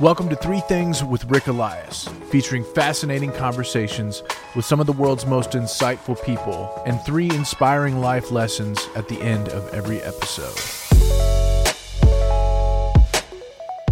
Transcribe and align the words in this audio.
Welcome 0.00 0.30
to 0.30 0.36
Three 0.36 0.60
Things 0.60 1.04
with 1.04 1.30
Ric 1.30 1.46
Elias, 1.46 2.08
featuring 2.30 2.64
fascinating 2.64 3.32
conversations 3.32 4.22
with 4.56 4.64
some 4.64 4.80
of 4.80 4.86
the 4.86 4.94
world's 4.94 5.26
most 5.26 5.50
insightful 5.50 6.16
people 6.24 6.72
and 6.86 6.98
three 7.02 7.28
inspiring 7.28 8.00
life 8.00 8.30
lessons 8.30 8.88
at 8.96 9.08
the 9.08 9.20
end 9.20 9.50
of 9.50 9.68
every 9.74 10.00
episode. 10.00 10.79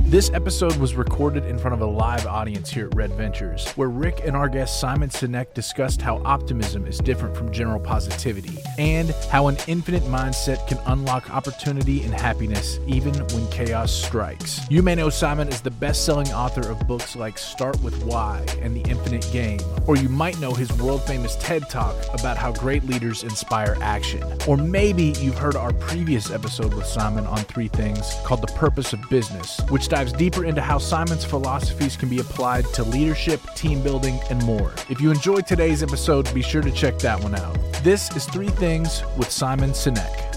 This 0.09 0.31
episode 0.33 0.75
was 0.77 0.95
recorded 0.95 1.45
in 1.45 1.59
front 1.59 1.75
of 1.75 1.83
a 1.83 1.87
live 1.87 2.27
audience 2.27 2.71
here 2.71 2.87
at 2.87 2.95
Red 2.95 3.13
Ventures, 3.13 3.71
where 3.73 3.91
Ric 3.91 4.23
and 4.25 4.35
our 4.35 4.49
guest 4.49 4.81
Simon 4.81 5.11
Sinek 5.11 5.53
discussed 5.53 6.01
how 6.01 6.23
optimism 6.25 6.87
is 6.87 6.97
different 6.97 7.37
from 7.37 7.53
general 7.53 7.79
positivity 7.79 8.57
and 8.79 9.11
how 9.31 9.49
an 9.49 9.59
infinite 9.67 10.05
mindset 10.05 10.67
can 10.67 10.79
unlock 10.87 11.31
opportunity 11.31 12.03
and 12.05 12.15
happiness 12.15 12.79
even 12.87 13.13
when 13.13 13.47
chaos 13.51 13.93
strikes. 13.93 14.63
You 14.71 14.83
may 14.83 14.95
know 14.95 15.11
Simon 15.11 15.49
as 15.49 15.61
the 15.61 15.71
best 15.71 16.07
selling 16.07 16.29
author 16.29 16.67
of 16.71 16.79
books 16.89 17.15
like 17.15 17.37
Start 17.37 17.79
with 17.83 18.03
Why 18.05 18.43
and 18.63 18.75
The 18.75 18.91
Infinite 18.91 19.29
Game, 19.31 19.61
or 19.87 19.99
you 19.99 20.09
might 20.09 20.41
know 20.41 20.55
his 20.55 20.73
world 20.79 21.03
famous 21.03 21.37
TED 21.37 21.69
Talk 21.69 21.95
about 22.19 22.39
how 22.39 22.53
great 22.53 22.83
leaders 22.85 23.25
inspire 23.25 23.77
action. 23.83 24.25
Or 24.47 24.57
maybe 24.57 25.13
you've 25.21 25.37
heard 25.37 25.55
our 25.55 25.75
previous 25.75 26.31
episode 26.31 26.73
with 26.73 26.87
Simon 26.87 27.27
on 27.27 27.41
three 27.41 27.69
things 27.69 28.15
called 28.25 28.41
The 28.41 28.55
Purpose 28.55 28.95
of 28.95 29.07
Business, 29.11 29.61
which 29.69 29.85
dives 29.99 30.13
deeper 30.13 30.45
into 30.45 30.61
how 30.61 30.79
Simon's 30.79 31.25
philosophies 31.25 31.97
can 31.97 32.09
be 32.09 32.21
applied 32.21 32.65
to 32.67 32.85
leadership, 32.85 33.41
team 33.57 33.83
building, 33.83 34.21
and 34.31 34.41
more. 34.45 34.73
If 34.89 35.01
you 35.01 35.11
enjoyed 35.11 35.45
today's 35.45 35.83
episode, 35.83 36.33
be 36.33 36.41
sure 36.41 36.63
to 36.63 36.71
check 36.71 37.01
that 37.01 37.21
one 37.21 37.35
out. 37.35 37.57
This 37.83 38.15
is 38.15 38.25
Three 38.27 38.47
Things 38.49 39.03
with 39.17 39.29
Simon 39.29 39.71
Sinek. 39.71 40.37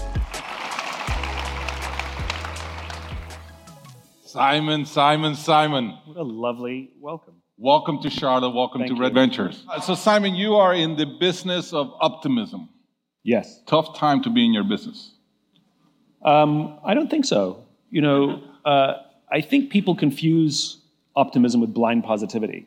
Simon, 4.24 4.84
Simon, 4.84 5.36
Simon. 5.36 5.96
What 6.06 6.16
a 6.16 6.24
lovely 6.24 6.94
welcome. 6.98 7.34
Welcome 7.56 8.02
to 8.02 8.10
Charlotte. 8.10 8.50
Welcome 8.50 8.80
Thank 8.80 8.90
to 8.90 8.96
you. 8.96 9.00
Red 9.00 9.14
Ventures. 9.14 9.64
Uh, 9.68 9.80
So, 9.80 9.94
Simon, 9.94 10.34
you 10.34 10.56
are 10.56 10.74
in 10.74 10.96
the 10.96 11.06
business 11.20 11.72
of 11.72 11.92
optimism. 12.00 12.68
Yes. 13.22 13.62
Tough 13.68 13.96
time 13.96 14.24
to 14.24 14.30
be 14.30 14.44
in 14.44 14.52
your 14.52 14.64
business. 14.64 15.14
Um, 16.24 16.80
I 16.84 16.94
don't 16.94 17.08
think 17.08 17.26
so. 17.26 17.64
You 17.90 18.00
know, 18.02 18.42
uh, 18.64 18.94
I 19.32 19.40
think 19.40 19.70
people 19.70 19.96
confuse 19.96 20.76
optimism 21.16 21.60
with 21.60 21.72
blind 21.72 22.04
positivity. 22.04 22.66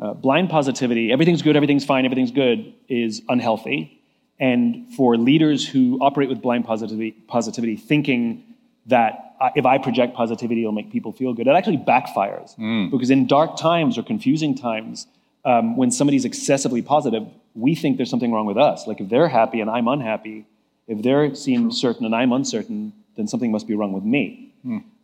Uh, 0.00 0.14
blind 0.14 0.50
positivity, 0.50 1.12
everything's 1.12 1.42
good, 1.42 1.56
everything's 1.56 1.84
fine, 1.84 2.04
everything's 2.04 2.32
good, 2.32 2.72
is 2.88 3.22
unhealthy. 3.28 4.02
And 4.40 4.92
for 4.94 5.16
leaders 5.16 5.68
who 5.68 5.98
operate 6.00 6.28
with 6.28 6.42
blind 6.42 6.64
positivity, 6.64 7.12
positivity 7.28 7.76
thinking 7.76 8.42
that 8.86 9.36
uh, 9.40 9.50
if 9.54 9.66
I 9.66 9.78
project 9.78 10.14
positivity, 10.14 10.62
it'll 10.62 10.72
make 10.72 10.90
people 10.90 11.12
feel 11.12 11.32
good, 11.32 11.46
it 11.46 11.50
actually 11.50 11.76
backfires. 11.76 12.56
Because 12.90 13.10
in 13.10 13.26
dark 13.26 13.56
times 13.56 13.96
or 13.96 14.02
confusing 14.02 14.54
times, 14.56 15.06
um, 15.44 15.76
when 15.76 15.90
somebody's 15.90 16.24
excessively 16.24 16.82
positive, 16.82 17.26
we 17.54 17.74
think 17.74 17.98
there's 17.98 18.10
something 18.10 18.32
wrong 18.32 18.46
with 18.46 18.58
us. 18.58 18.86
Like 18.86 19.00
if 19.00 19.08
they're 19.08 19.28
happy 19.28 19.60
and 19.60 19.70
I'm 19.70 19.86
unhappy, 19.86 20.46
if 20.88 21.02
they 21.02 21.34
seem 21.34 21.70
certain 21.70 22.04
and 22.04 22.14
I'm 22.14 22.32
uncertain, 22.32 22.92
then 23.16 23.28
something 23.28 23.52
must 23.52 23.68
be 23.68 23.74
wrong 23.74 23.92
with 23.92 24.04
me. 24.04 24.52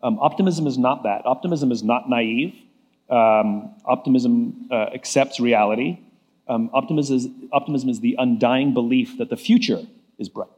Um, 0.07 0.21
optimism 0.21 0.69
is 0.69 0.79
not 0.79 1.03
that. 1.03 1.27
Optimism 1.27 1.73
is 1.73 1.83
not 1.83 2.09
naive. 2.09 2.55
Um, 3.11 3.75
optimism 3.85 4.69
uh, 4.71 4.91
accepts 4.95 5.41
reality. 5.41 5.99
Um, 6.47 6.71
optimism, 6.73 7.17
is, 7.17 7.29
optimism 7.53 7.89
is 7.89 7.99
the 7.99 8.15
undying 8.17 8.73
belief 8.73 9.19
that 9.19 9.31
the 9.31 9.37
future 9.37 9.83
is 10.17 10.29
bright. 10.29 10.49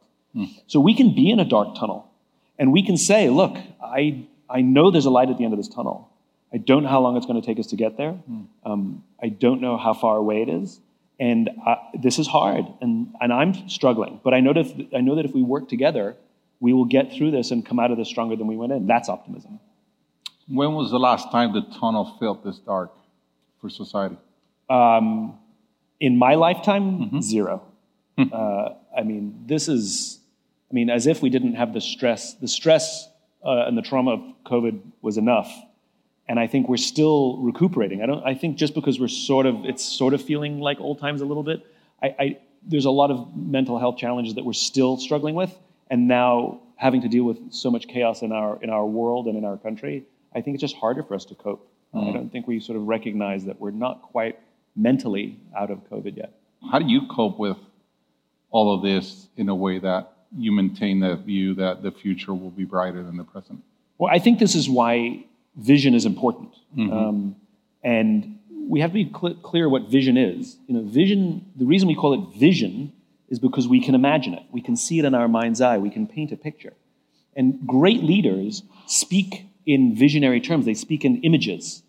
So 0.66 0.80
we 0.80 0.94
can 0.94 1.14
be 1.14 1.30
in 1.30 1.40
a 1.40 1.44
dark 1.46 1.74
tunnel 1.74 2.10
and 2.58 2.72
we 2.72 2.82
can 2.82 2.98
say, 2.98 3.30
look, 3.30 3.56
I, 3.82 4.26
I 4.50 4.60
know 4.60 4.90
there's 4.90 5.06
a 5.06 5.10
light 5.10 5.30
at 5.30 5.38
the 5.38 5.44
end 5.44 5.54
of 5.54 5.58
this 5.58 5.68
tunnel. 5.68 6.10
I 6.52 6.58
don't 6.58 6.82
know 6.82 6.90
how 6.90 7.00
long 7.00 7.16
it's 7.16 7.26
going 7.26 7.40
to 7.40 7.46
take 7.46 7.58
us 7.58 7.68
to 7.68 7.76
get 7.76 7.96
there. 7.96 8.14
Um, 8.64 9.02
I 9.22 9.30
don't 9.30 9.62
know 9.62 9.78
how 9.78 9.94
far 9.94 10.16
away 10.16 10.42
it 10.42 10.50
is. 10.50 10.78
And 11.18 11.50
uh, 11.66 11.76
this 11.94 12.18
is 12.18 12.28
hard, 12.28 12.64
and, 12.80 13.12
and 13.20 13.32
I'm 13.32 13.68
struggling. 13.68 14.20
But 14.22 14.34
I 14.34 14.40
know, 14.40 14.52
that 14.52 14.66
if, 14.66 14.94
I 14.94 15.00
know 15.00 15.16
that 15.16 15.24
if 15.24 15.34
we 15.34 15.42
work 15.42 15.68
together, 15.68 16.16
we 16.60 16.72
will 16.72 16.84
get 16.84 17.12
through 17.12 17.30
this 17.30 17.50
and 17.50 17.64
come 17.64 17.78
out 17.78 17.90
of 17.90 17.98
this 17.98 18.08
stronger 18.08 18.36
than 18.36 18.46
we 18.46 18.56
went 18.56 18.72
in. 18.72 18.86
That's 18.86 19.08
optimism. 19.08 19.60
When 20.48 20.74
was 20.74 20.90
the 20.90 20.98
last 20.98 21.30
time 21.30 21.52
the 21.52 21.62
tunnel 21.78 22.16
felt 22.18 22.44
this 22.44 22.58
dark 22.58 22.92
for 23.60 23.68
society? 23.68 24.16
Um, 24.70 25.38
in 26.00 26.16
my 26.16 26.34
lifetime, 26.34 27.20
zero. 27.22 27.62
uh, 28.18 28.74
I 28.96 29.02
mean, 29.04 29.44
this 29.46 29.68
is, 29.68 30.18
I 30.70 30.74
mean, 30.74 30.90
as 30.90 31.06
if 31.06 31.22
we 31.22 31.30
didn't 31.30 31.54
have 31.54 31.72
the 31.72 31.80
stress. 31.80 32.34
The 32.34 32.48
stress 32.48 33.08
uh, 33.44 33.64
and 33.66 33.76
the 33.76 33.82
trauma 33.82 34.12
of 34.12 34.20
COVID 34.46 34.80
was 35.02 35.18
enough. 35.18 35.52
And 36.28 36.38
I 36.38 36.46
think 36.46 36.68
we're 36.68 36.76
still 36.76 37.38
recuperating. 37.38 38.02
I 38.02 38.06
don't. 38.06 38.22
I 38.26 38.34
think 38.34 38.58
just 38.58 38.74
because 38.74 39.00
we're 39.00 39.08
sort 39.08 39.46
of, 39.46 39.64
it's 39.64 39.82
sort 39.82 40.12
of 40.12 40.20
feeling 40.20 40.60
like 40.60 40.78
old 40.78 40.98
times 41.00 41.22
a 41.22 41.24
little 41.24 41.42
bit. 41.42 41.64
I, 42.02 42.06
I 42.18 42.38
there's 42.66 42.84
a 42.84 42.90
lot 42.90 43.10
of 43.10 43.34
mental 43.34 43.78
health 43.78 43.96
challenges 43.96 44.34
that 44.34 44.44
we're 44.44 44.52
still 44.52 44.98
struggling 44.98 45.34
with, 45.34 45.56
and 45.90 46.08
now 46.08 46.60
having 46.76 47.02
to 47.02 47.08
deal 47.08 47.24
with 47.24 47.52
so 47.52 47.70
much 47.70 47.88
chaos 47.88 48.22
in 48.22 48.32
our 48.32 48.62
in 48.62 48.70
our 48.70 48.86
world 48.86 49.26
and 49.26 49.36
in 49.36 49.44
our 49.44 49.56
country. 49.56 50.04
I 50.34 50.40
think 50.40 50.54
it's 50.54 50.60
just 50.60 50.76
harder 50.76 51.02
for 51.02 51.14
us 51.14 51.24
to 51.26 51.34
cope. 51.34 51.66
I 51.94 52.12
don't 52.12 52.30
think 52.30 52.46
we 52.46 52.60
sort 52.60 52.76
of 52.76 52.86
recognize 52.86 53.46
that 53.46 53.58
we're 53.58 53.70
not 53.70 54.02
quite 54.02 54.38
mentally 54.76 55.38
out 55.56 55.70
of 55.70 55.78
COVID 55.90 56.16
yet. 56.16 56.32
How 56.70 56.78
do 56.78 56.86
you 56.86 57.02
cope 57.08 57.38
with 57.38 57.56
all 58.50 58.74
of 58.74 58.82
this 58.82 59.28
in 59.36 59.48
a 59.48 59.54
way 59.54 59.78
that 59.78 60.12
you 60.36 60.52
maintain 60.52 61.00
that 61.00 61.20
view 61.20 61.54
that 61.54 61.82
the 61.82 61.90
future 61.90 62.34
will 62.34 62.50
be 62.50 62.64
brighter 62.64 63.02
than 63.02 63.16
the 63.16 63.24
present? 63.24 63.62
Well, 63.96 64.12
I 64.12 64.18
think 64.18 64.38
this 64.38 64.54
is 64.54 64.68
why 64.68 65.24
vision 65.56 65.94
is 65.94 66.04
important, 66.04 66.54
um, 66.78 67.36
and 67.82 68.38
we 68.68 68.80
have 68.80 68.90
to 68.90 68.94
be 68.94 69.10
cl- 69.18 69.34
clear 69.36 69.68
what 69.68 69.88
vision 69.88 70.16
is. 70.16 70.58
You 70.66 70.74
know, 70.74 70.82
vision. 70.82 71.46
The 71.56 71.64
reason 71.64 71.88
we 71.88 71.94
call 71.94 72.12
it 72.14 72.38
vision 72.38 72.92
is 73.28 73.38
because 73.38 73.68
we 73.68 73.80
can 73.80 73.94
imagine 73.94 74.34
it. 74.34 74.42
We 74.50 74.60
can 74.60 74.76
see 74.76 74.98
it 74.98 75.04
in 75.04 75.14
our 75.14 75.28
mind's 75.28 75.60
eye. 75.60 75.78
We 75.78 75.90
can 75.90 76.06
paint 76.06 76.32
a 76.32 76.36
picture. 76.36 76.72
And 77.36 77.66
great 77.66 78.02
leaders 78.02 78.62
speak 78.86 79.46
in 79.66 79.94
visionary 79.94 80.40
terms. 80.40 80.64
They 80.64 80.74
speak 80.74 81.04
in 81.04 81.20
images. 81.22 81.82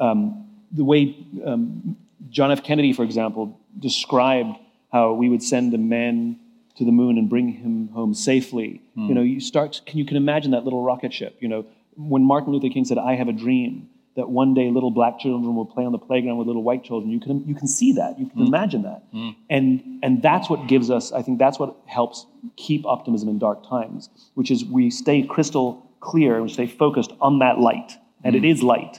Um, 0.00 0.46
the 0.72 0.84
way 0.84 1.16
um, 1.44 1.96
John 2.30 2.50
F. 2.50 2.62
Kennedy, 2.62 2.92
for 2.92 3.04
example, 3.04 3.58
described 3.78 4.56
how 4.92 5.12
we 5.12 5.28
would 5.28 5.42
send 5.42 5.74
a 5.74 5.78
man 5.78 6.38
to 6.76 6.84
the 6.84 6.92
moon 6.92 7.18
and 7.18 7.28
bring 7.28 7.48
him 7.52 7.88
home 7.88 8.14
safely. 8.14 8.80
You 9.08 9.14
know, 9.14 9.22
you 9.22 9.40
start. 9.40 9.80
Can 9.86 9.98
you 9.98 10.04
can 10.04 10.16
imagine 10.16 10.50
that 10.52 10.64
little 10.64 10.82
rocket 10.82 11.12
ship? 11.12 11.36
You 11.40 11.48
know, 11.48 11.66
when 11.96 12.24
Martin 12.24 12.52
Luther 12.52 12.68
King 12.72 12.84
said, 12.84 12.98
"I 12.98 13.14
have 13.14 13.28
a 13.28 13.32
dream." 13.32 13.88
That 14.18 14.28
one 14.28 14.52
day 14.52 14.68
little 14.68 14.90
black 14.90 15.20
children 15.20 15.54
will 15.54 15.64
play 15.64 15.84
on 15.84 15.92
the 15.92 15.98
playground 16.08 16.38
with 16.38 16.48
little 16.48 16.64
white 16.64 16.82
children. 16.82 17.08
You 17.12 17.20
can, 17.20 17.46
you 17.46 17.54
can 17.54 17.68
see 17.68 17.92
that. 17.92 18.18
You 18.18 18.26
can 18.26 18.40
imagine 18.48 18.82
that. 18.82 19.04
And, 19.48 20.00
and 20.02 20.20
that's 20.20 20.50
what 20.50 20.66
gives 20.66 20.90
us, 20.90 21.12
I 21.12 21.22
think 21.22 21.38
that's 21.38 21.58
what 21.60 21.76
helps 21.86 22.26
keep 22.56 22.84
optimism 22.84 23.28
in 23.28 23.38
dark 23.38 23.68
times, 23.68 24.10
which 24.34 24.50
is 24.50 24.64
we 24.64 24.90
stay 24.90 25.22
crystal 25.22 25.68
clear 26.00 26.34
and 26.34 26.42
we 26.42 26.48
stay 26.48 26.66
focused 26.66 27.12
on 27.20 27.38
that 27.44 27.60
light. 27.60 27.92
And 28.24 28.34
it 28.34 28.44
is 28.44 28.60
light. 28.60 28.98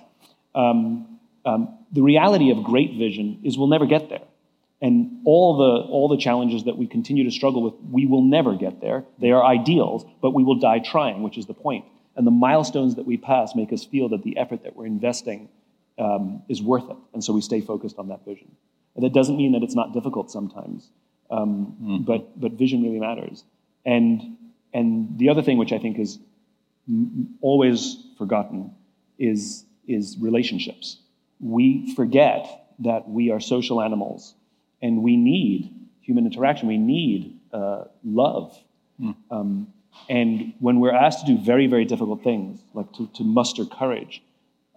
Um, 0.56 1.19
um, 1.46 1.78
the 1.91 2.01
reality 2.01 2.50
of 2.51 2.63
great 2.63 2.91
vision 2.97 3.41
is 3.44 3.57
we'll 3.57 3.68
never 3.68 3.86
get 3.86 4.07
there. 4.07 4.25
And 4.81 5.19
all 5.25 5.57
the, 5.57 5.91
all 5.91 6.07
the 6.07 6.18
challenges 6.18 6.63
that 6.63 6.78
we 6.78 6.88
continue 6.88 7.25
to 7.25 7.31
struggle 7.31 7.62
with, 7.62 7.74
we 7.91 8.06
will 8.06 8.24
never 8.24 8.56
get 8.56 8.80
there. 8.80 9.03
They 9.19 9.31
are 9.31 9.44
ideals, 9.44 10.06
but 10.22 10.31
we 10.31 10.46
will 10.46 10.59
die 10.59 10.80
trying, 10.80 11.24
which 11.24 11.38
is 11.38 11.46
the 11.46 11.53
point. 11.53 11.84
And 12.19 12.28
the 12.28 12.31
milestones 12.31 12.96
that 12.96 13.06
we 13.06 13.16
pass 13.16 13.56
make 13.56 13.72
us 13.72 13.85
feel 13.85 14.09
that 14.09 14.24
the 14.24 14.35
effort 14.35 14.63
that 14.63 14.75
we're 14.75 14.85
investing 14.85 15.47
um, 15.97 16.44
is 16.50 16.62
worth 16.62 16.90
it. 16.90 16.97
And 17.13 17.24
so 17.24 17.31
we 17.31 17.40
stay 17.40 17.62
focused 17.62 17.97
on 17.97 18.09
that 18.09 18.25
vision. 18.25 18.52
And 18.96 19.06
that 19.06 19.13
doesn't 19.13 19.38
mean 19.38 19.53
that 19.53 19.63
it's 19.63 19.74
not 19.74 19.94
difficult 19.94 20.30
sometimes, 20.30 20.90
um, 21.31 22.03
but, 22.06 22.38
but 22.38 22.52
vision 22.52 22.84
really 22.84 23.00
matters. 23.00 23.46
And, 23.85 24.35
and 24.74 25.18
the 25.18 25.30
other 25.30 25.41
thing, 25.41 25.57
which 25.57 25.72
I 25.72 25.80
think 25.80 25.97
is 25.97 26.19
m- 26.90 27.38
always 27.40 27.96
forgotten, 28.18 28.72
is, 29.18 29.63
is 29.88 30.18
relationships. 30.19 30.98
We 31.39 31.95
forget 31.95 32.74
that 32.80 33.07
we 33.07 33.31
are 33.31 33.39
social 33.39 33.81
animals 33.81 34.36
and 34.81 35.04
we 35.04 35.15
need 35.15 35.74
human 36.01 36.25
interaction. 36.25 36.68
We 36.68 36.77
need 36.77 37.39
uh, 37.54 37.86
love. 38.04 38.62
Um, 39.31 39.72
and 40.09 40.53
when 40.59 40.80
we're 40.80 40.94
asked 40.94 41.25
to 41.25 41.36
do 41.36 41.38
very, 41.38 41.68
very 41.68 41.86
difficult 41.86 42.24
things, 42.24 42.62
like 42.74 42.91
to, 42.94 43.07
to 43.15 43.24
muster 43.24 43.65
courage, 43.65 44.24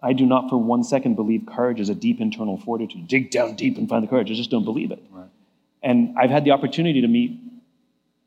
I 0.01 0.13
do 0.13 0.25
not 0.25 0.49
for 0.49 0.57
one 0.57 0.83
second 0.83 1.15
believe 1.15 1.45
courage 1.45 1.79
is 1.79 1.89
a 1.89 1.95
deep 1.95 2.19
internal 2.19 2.57
fortitude. 2.57 3.07
Dig 3.07 3.31
down 3.31 3.55
deep 3.55 3.77
and 3.77 3.87
find 3.87 4.03
the 4.03 4.07
courage. 4.07 4.29
I 4.29 4.33
just 4.33 4.51
don't 4.51 4.65
believe 4.65 4.91
it. 4.91 5.01
And 5.81 6.15
I've 6.17 6.29
had 6.29 6.45
the 6.45 6.51
opportunity 6.51 7.01
to 7.01 7.07
meet 7.07 7.39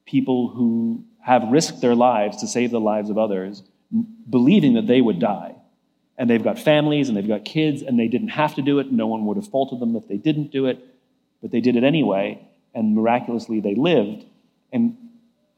people 0.07 0.49
who 0.49 1.05
have 1.21 1.43
risked 1.51 1.81
their 1.81 1.95
lives 1.95 2.39
to 2.39 2.47
save 2.47 2.71
the 2.71 2.81
lives 2.81 3.11
of 3.11 3.19
others, 3.19 3.63
believing 4.29 4.75
that 4.75 4.87
they 4.87 5.01
would 5.01 5.19
die. 5.19 5.55
And 6.19 6.31
they've 6.31 6.43
got 6.43 6.59
families 6.59 7.09
and 7.09 7.17
they've 7.17 7.29
got 7.29 7.45
kids, 7.45 7.83
and 7.83 7.99
they 7.99 8.09
didn't 8.09 8.29
have 8.29 8.55
to 8.55 8.63
do 8.63 8.79
it. 8.79 8.91
No 8.91 9.07
one 9.07 9.27
would 9.27 9.37
have 9.37 9.49
faulted 9.49 9.81
them 9.81 9.97
if 9.97 10.09
they 10.09 10.17
didn't 10.17 10.51
do 10.51 10.67
it, 10.67 10.79
but 11.43 11.51
they 11.51 11.61
did 11.61 11.77
it 11.77 11.85
anyway, 11.85 12.41
and 12.75 12.95
miraculously 12.95 13.61
they 13.61 13.75
lived. 13.75 14.25
And, 14.73 14.97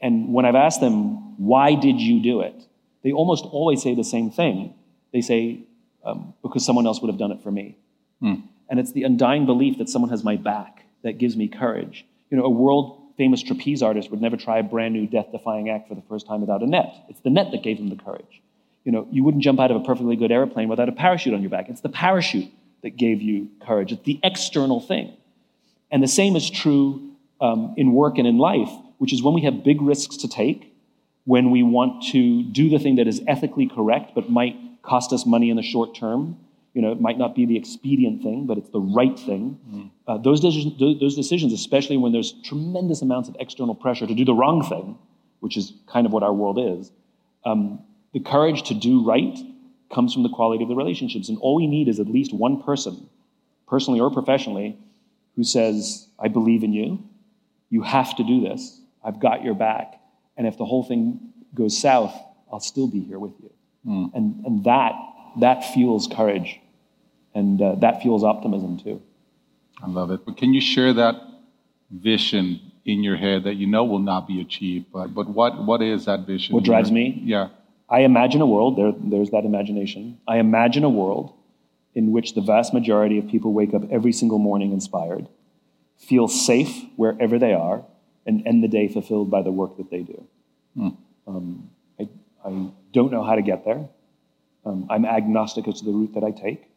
and 0.01 0.33
when 0.33 0.45
I've 0.45 0.55
asked 0.55 0.81
them, 0.81 1.37
why 1.39 1.75
did 1.75 2.01
you 2.01 2.21
do 2.21 2.41
it? 2.41 2.55
They 3.03 3.13
almost 3.13 3.45
always 3.45 3.83
say 3.83 3.95
the 3.95 4.05
same 4.05 4.31
thing. 4.31 4.75
They 5.13 5.21
say, 5.21 5.61
um, 6.05 6.35
because 6.43 6.65
someone 6.65 6.87
else 6.87 7.01
would 7.01 7.09
have 7.09 7.19
done 7.19 7.33
it 7.33 7.43
for 7.43 7.51
me. 7.51 7.77
Hmm. 8.21 8.35
And 8.69 8.79
it's 8.79 8.93
the 8.93 9.05
undying 9.05 9.47
belief 9.47 9.79
that 9.79 9.89
someone 9.89 10.11
has 10.11 10.23
my 10.23 10.37
back 10.37 10.85
that 11.03 11.19
gives 11.19 11.37
me 11.37 11.49
courage. 11.49 12.05
You 12.31 12.37
know, 12.37 12.45
a 12.45 12.51
world 12.51 12.99
famous 13.17 13.43
trapeze 13.43 13.83
artist 13.83 14.11
would 14.11 14.23
never 14.23 14.37
try 14.37 14.59
a 14.59 14.63
brand 14.63 14.95
new 14.95 15.07
death 15.07 15.33
defying 15.33 15.69
act 15.69 15.89
for 15.89 15.95
the 15.95 16.03
first 16.03 16.27
time 16.27 16.41
without 16.41 16.63
a 16.63 16.67
net. 16.67 16.95
It's 17.09 17.21
the 17.21 17.31
net 17.31 17.51
that 17.51 17.63
gave 17.63 17.79
him 17.79 17.89
the 17.89 17.97
courage. 17.97 18.41
You 18.85 18.93
know, 18.93 19.09
you 19.11 19.25
wouldn't 19.25 19.43
jump 19.43 19.59
out 19.59 19.71
of 19.71 19.77
a 19.79 19.85
perfectly 19.85 20.17
good 20.17 20.31
airplane 20.31 20.69
without 20.69 20.89
a 20.89 20.93
parachute 20.93 21.35
on 21.35 21.43
your 21.43 21.51
back. 21.51 21.69
It's 21.69 21.81
the 21.81 21.89
parachute 21.89 22.51
that 22.83 22.97
gave 22.97 23.21
you 23.21 23.49
courage. 23.67 23.93
It's 23.93 24.05
the 24.05 24.21
external 24.23 24.81
thing. 24.81 25.15
And 25.91 26.03
the 26.03 26.09
same 26.09 26.37
is 26.37 26.49
true 26.49 27.11
um, 27.41 27.75
in 27.77 27.93
work 27.93 28.19
and 28.19 28.27
in 28.27 28.39
life, 28.39 28.71
which 28.99 29.13
is 29.13 29.23
when 29.23 29.35
we 29.35 29.43
have 29.43 29.65
big 29.65 29.81
risks 29.81 30.17
to 30.19 30.29
take, 30.29 30.75
when 31.25 31.51
we 31.51 31.63
want 31.63 32.03
to 32.13 32.43
do 32.43 32.69
the 32.71 32.79
thing 32.79 32.97
that 32.97 33.07
is 33.07 33.21
ethically 33.27 33.69
correct 33.69 34.15
but 34.15 34.31
might 34.31 34.57
cost 34.83 35.13
us 35.13 35.27
money 35.27 35.51
in 35.51 35.57
the 35.57 35.63
short 35.63 35.95
term. 35.95 36.39
You 36.75 36.83
know, 36.83 36.93
it 36.93 37.01
might 37.01 37.19
not 37.19 37.35
be 37.35 37.45
the 37.45 37.57
expedient 37.57 38.23
thing, 38.23 38.47
but 38.47 38.57
it's 38.57 38.71
the 38.71 38.81
right 38.81 39.19
thing. 39.19 39.59
Mm. 39.71 39.91
Uh, 40.07 40.19
those, 40.19 40.41
decisions, 40.41 40.79
those 40.79 41.17
decisions, 41.17 41.53
especially 41.53 41.97
when 41.97 42.13
there's 42.13 42.33
tremendous 42.45 43.03
amounts 43.03 43.29
of 43.29 43.37
external 43.41 43.75
pressure 43.75 44.07
to 44.07 44.15
do 44.15 44.25
the 44.25 44.35
wrong 44.35 44.67
thing, 44.69 44.97
which 45.41 45.57
is 45.57 45.73
kind 45.87 46.07
of 46.07 46.13
what 46.13 46.23
our 46.23 46.33
world 46.33 46.59
is, 46.59 46.91
um, 47.45 47.81
the 48.13 48.21
courage 48.21 48.63
to 48.69 48.75
do 48.75 49.05
right 49.05 49.39
comes 49.93 50.15
from 50.15 50.23
the 50.23 50.29
quality 50.29 50.63
of 50.63 50.69
the 50.69 50.77
relationships. 50.77 51.29
And 51.29 51.39
all 51.39 51.55
we 51.57 51.67
need 51.67 51.89
is 51.89 52.01
at 52.01 52.09
least 52.09 52.33
one 52.33 52.63
person, 52.63 53.09
personally 53.67 54.01
or 54.01 54.11
professionally, 54.11 54.79
who 55.37 55.45
says, 55.45 56.09
I 56.19 56.29
believe 56.29 56.63
in 56.65 56.73
you. 56.73 57.03
You 57.71 57.83
have 57.83 58.17
to 58.17 58.25
do 58.25 58.41
this. 58.41 58.81
I've 59.09 59.21
got 59.21 59.43
your 59.43 59.55
back. 59.55 59.99
And 60.37 60.47
if 60.47 60.59
the 60.59 60.67
whole 60.67 60.85
thing 60.85 61.33
goes 61.55 61.81
south, 61.81 62.15
I'll 62.53 62.61
still 62.61 62.87
be 62.87 63.01
here 63.01 63.19
with 63.19 63.33
you. 63.43 63.51
Mm. 63.87 64.15
And, 64.15 64.45
and 64.45 64.65
that, 64.65 64.93
that 65.41 65.65
fuels 65.73 66.07
courage. 66.07 66.61
And 67.35 67.61
uh, 67.63 67.77
that 67.77 68.03
fuels 68.03 68.23
optimism 68.23 68.79
too. 68.79 69.01
I 69.83 69.89
love 69.89 70.11
it. 70.11 70.27
But 70.27 70.37
can 70.37 70.53
you 70.53 70.61
share 70.61 70.93
that 70.93 71.15
vision 71.91 72.61
in 72.85 73.03
your 73.03 73.17
head 73.17 73.45
that 73.45 73.55
you 73.55 73.67
know 73.67 73.85
will 73.85 73.99
not 73.99 74.29
be 74.29 74.43
achieved? 74.43 74.87
But, 74.93 75.15
but 75.15 75.29
what, 75.29 75.65
what 75.65 75.81
is 75.81 76.05
that 76.05 76.27
vision? 76.27 76.55
What 76.55 76.65
drives 76.65 76.93
me? 76.93 77.23
Yeah. 77.25 77.49
I 77.89 78.01
imagine 78.01 78.43
a 78.43 78.47
world, 78.47 78.77
there, 78.77 78.93
there's 78.95 79.31
that 79.31 79.47
imagination. 79.47 80.19
I 80.29 80.37
imagine 80.37 80.85
a 80.85 80.91
world 80.91 81.33
in 81.95 82.13
which 82.13 82.35
the 82.35 82.43
vast 82.43 82.75
majority 82.75 83.19
of 83.19 83.27
people 83.27 83.55
wake 83.55 83.73
up 83.73 83.91
every 83.91 84.13
single 84.13 84.39
morning 84.39 84.73
inspired, 84.73 85.29
feel 85.97 86.29
safe 86.29 86.85
wherever 86.97 87.39
they 87.39 87.55
are, 87.55 87.85
and 88.29 88.47
end 88.47 88.63
the 88.63 88.69
day 88.69 88.87
fulfilled 88.87 89.31
by 89.31 89.43
the 89.43 89.51
work 89.51 89.79
that 89.79 89.91
they 89.91 90.03
do. 90.03 90.25
Hmm. 90.77 90.89
Um, 91.27 91.71
I, 91.99 92.09
I 92.45 92.71
don't 92.93 93.11
know 93.11 93.25
how 93.25 93.35
to 93.35 93.43
get 93.43 93.65
there. 93.65 93.89
Um, 94.65 94.87
I'm 94.91 95.05
agnostic 95.07 95.67
as 95.67 95.81
to 95.81 95.87
the 95.87 95.93
route 95.93 96.15
that 96.15 96.23
I 96.23 96.31
take. 96.31 96.71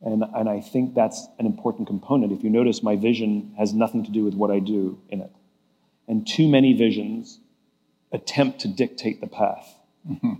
And, 0.00 0.22
and 0.22 0.48
I 0.48 0.60
think 0.60 0.94
that's 0.94 1.26
an 1.40 1.46
important 1.46 1.88
component. 1.88 2.32
If 2.32 2.44
you 2.44 2.50
notice, 2.50 2.82
my 2.84 2.94
vision 2.94 3.54
has 3.58 3.74
nothing 3.74 4.04
to 4.04 4.12
do 4.12 4.24
with 4.24 4.34
what 4.34 4.52
I 4.52 4.60
do 4.60 5.00
in 5.08 5.20
it. 5.20 5.32
And 6.06 6.24
too 6.26 6.48
many 6.48 6.72
visions 6.74 7.40
attempt 8.12 8.60
to 8.60 8.68
dictate 8.68 9.20
the 9.20 9.26
path, 9.26 9.66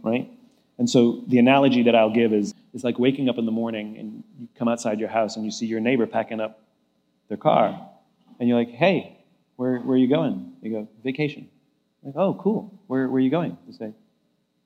right? 0.02 0.30
And 0.78 0.88
so 0.88 1.24
the 1.26 1.38
analogy 1.38 1.82
that 1.82 1.96
I'll 1.96 2.14
give 2.14 2.32
is 2.32 2.54
it's 2.72 2.84
like 2.84 3.00
waking 3.00 3.28
up 3.28 3.36
in 3.38 3.44
the 3.44 3.52
morning 3.52 3.98
and 3.98 4.22
you 4.38 4.48
come 4.56 4.68
outside 4.68 5.00
your 5.00 5.08
house 5.08 5.34
and 5.34 5.44
you 5.44 5.50
see 5.50 5.66
your 5.66 5.80
neighbor 5.80 6.06
packing 6.06 6.40
up 6.40 6.62
their 7.26 7.36
car. 7.36 7.90
And 8.38 8.48
you're 8.48 8.56
like, 8.56 8.70
hey, 8.70 9.17
where, 9.58 9.78
where 9.80 9.96
are 9.96 9.98
you 9.98 10.06
going? 10.08 10.52
They 10.62 10.68
go, 10.68 10.88
vacation. 11.02 11.48
Like, 12.04 12.14
oh, 12.16 12.38
cool. 12.40 12.80
Where, 12.86 13.08
where 13.08 13.16
are 13.16 13.20
you 13.20 13.28
going? 13.30 13.58
They 13.66 13.72
say, 13.72 13.92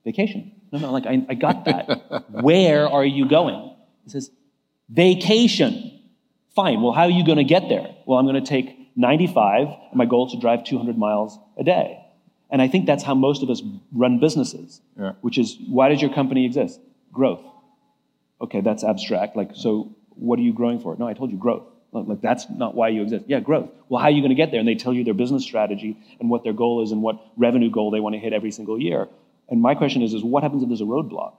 vacation. 0.04 0.52
No, 0.70 0.78
no, 0.80 0.92
like, 0.92 1.06
I, 1.06 1.24
I 1.30 1.34
got 1.34 1.64
that. 1.64 2.26
where 2.30 2.86
are 2.86 3.04
you 3.04 3.26
going? 3.26 3.74
He 4.04 4.10
says, 4.10 4.30
vacation. 4.90 5.98
Fine. 6.54 6.82
Well, 6.82 6.92
how 6.92 7.04
are 7.04 7.10
you 7.10 7.24
going 7.24 7.38
to 7.38 7.44
get 7.44 7.70
there? 7.70 7.86
Well, 8.04 8.18
I'm 8.18 8.26
going 8.26 8.42
to 8.42 8.46
take 8.46 8.76
95, 8.94 9.60
and 9.68 9.94
my 9.94 10.04
goal 10.04 10.26
is 10.26 10.32
to 10.34 10.38
drive 10.38 10.64
200 10.64 10.98
miles 10.98 11.38
a 11.56 11.64
day. 11.64 11.98
And 12.50 12.60
I 12.60 12.68
think 12.68 12.84
that's 12.84 13.02
how 13.02 13.14
most 13.14 13.42
of 13.42 13.48
us 13.48 13.62
run 13.92 14.20
businesses, 14.20 14.82
Yeah. 15.00 15.12
which 15.22 15.38
is 15.38 15.56
why 15.68 15.88
does 15.88 16.02
your 16.02 16.12
company 16.12 16.44
exist? 16.44 16.78
Growth. 17.10 17.40
Okay, 18.42 18.60
that's 18.60 18.84
abstract. 18.84 19.36
Like, 19.36 19.52
so 19.54 19.96
what 20.10 20.38
are 20.38 20.42
you 20.42 20.52
growing 20.52 20.80
for? 20.80 20.94
No, 20.98 21.08
I 21.08 21.14
told 21.14 21.30
you 21.30 21.38
growth. 21.38 21.64
Like, 21.92 22.06
like, 22.08 22.20
that's 22.22 22.48
not 22.48 22.74
why 22.74 22.88
you 22.88 23.02
exist. 23.02 23.26
Yeah, 23.28 23.40
growth. 23.40 23.70
Well, 23.88 24.00
how 24.00 24.08
are 24.08 24.10
you 24.10 24.22
going 24.22 24.30
to 24.30 24.34
get 24.34 24.50
there? 24.50 24.60
And 24.60 24.68
they 24.68 24.74
tell 24.74 24.92
you 24.94 25.04
their 25.04 25.14
business 25.14 25.44
strategy 25.44 25.98
and 26.20 26.30
what 26.30 26.42
their 26.42 26.54
goal 26.54 26.82
is 26.82 26.90
and 26.90 27.02
what 27.02 27.20
revenue 27.36 27.70
goal 27.70 27.90
they 27.90 28.00
want 28.00 28.14
to 28.14 28.18
hit 28.18 28.32
every 28.32 28.50
single 28.50 28.80
year. 28.80 29.08
And 29.50 29.60
my 29.60 29.74
question 29.74 30.00
is, 30.02 30.14
is 30.14 30.24
what 30.24 30.42
happens 30.42 30.62
if 30.62 30.68
there's 30.68 30.80
a 30.80 30.84
roadblock 30.84 31.34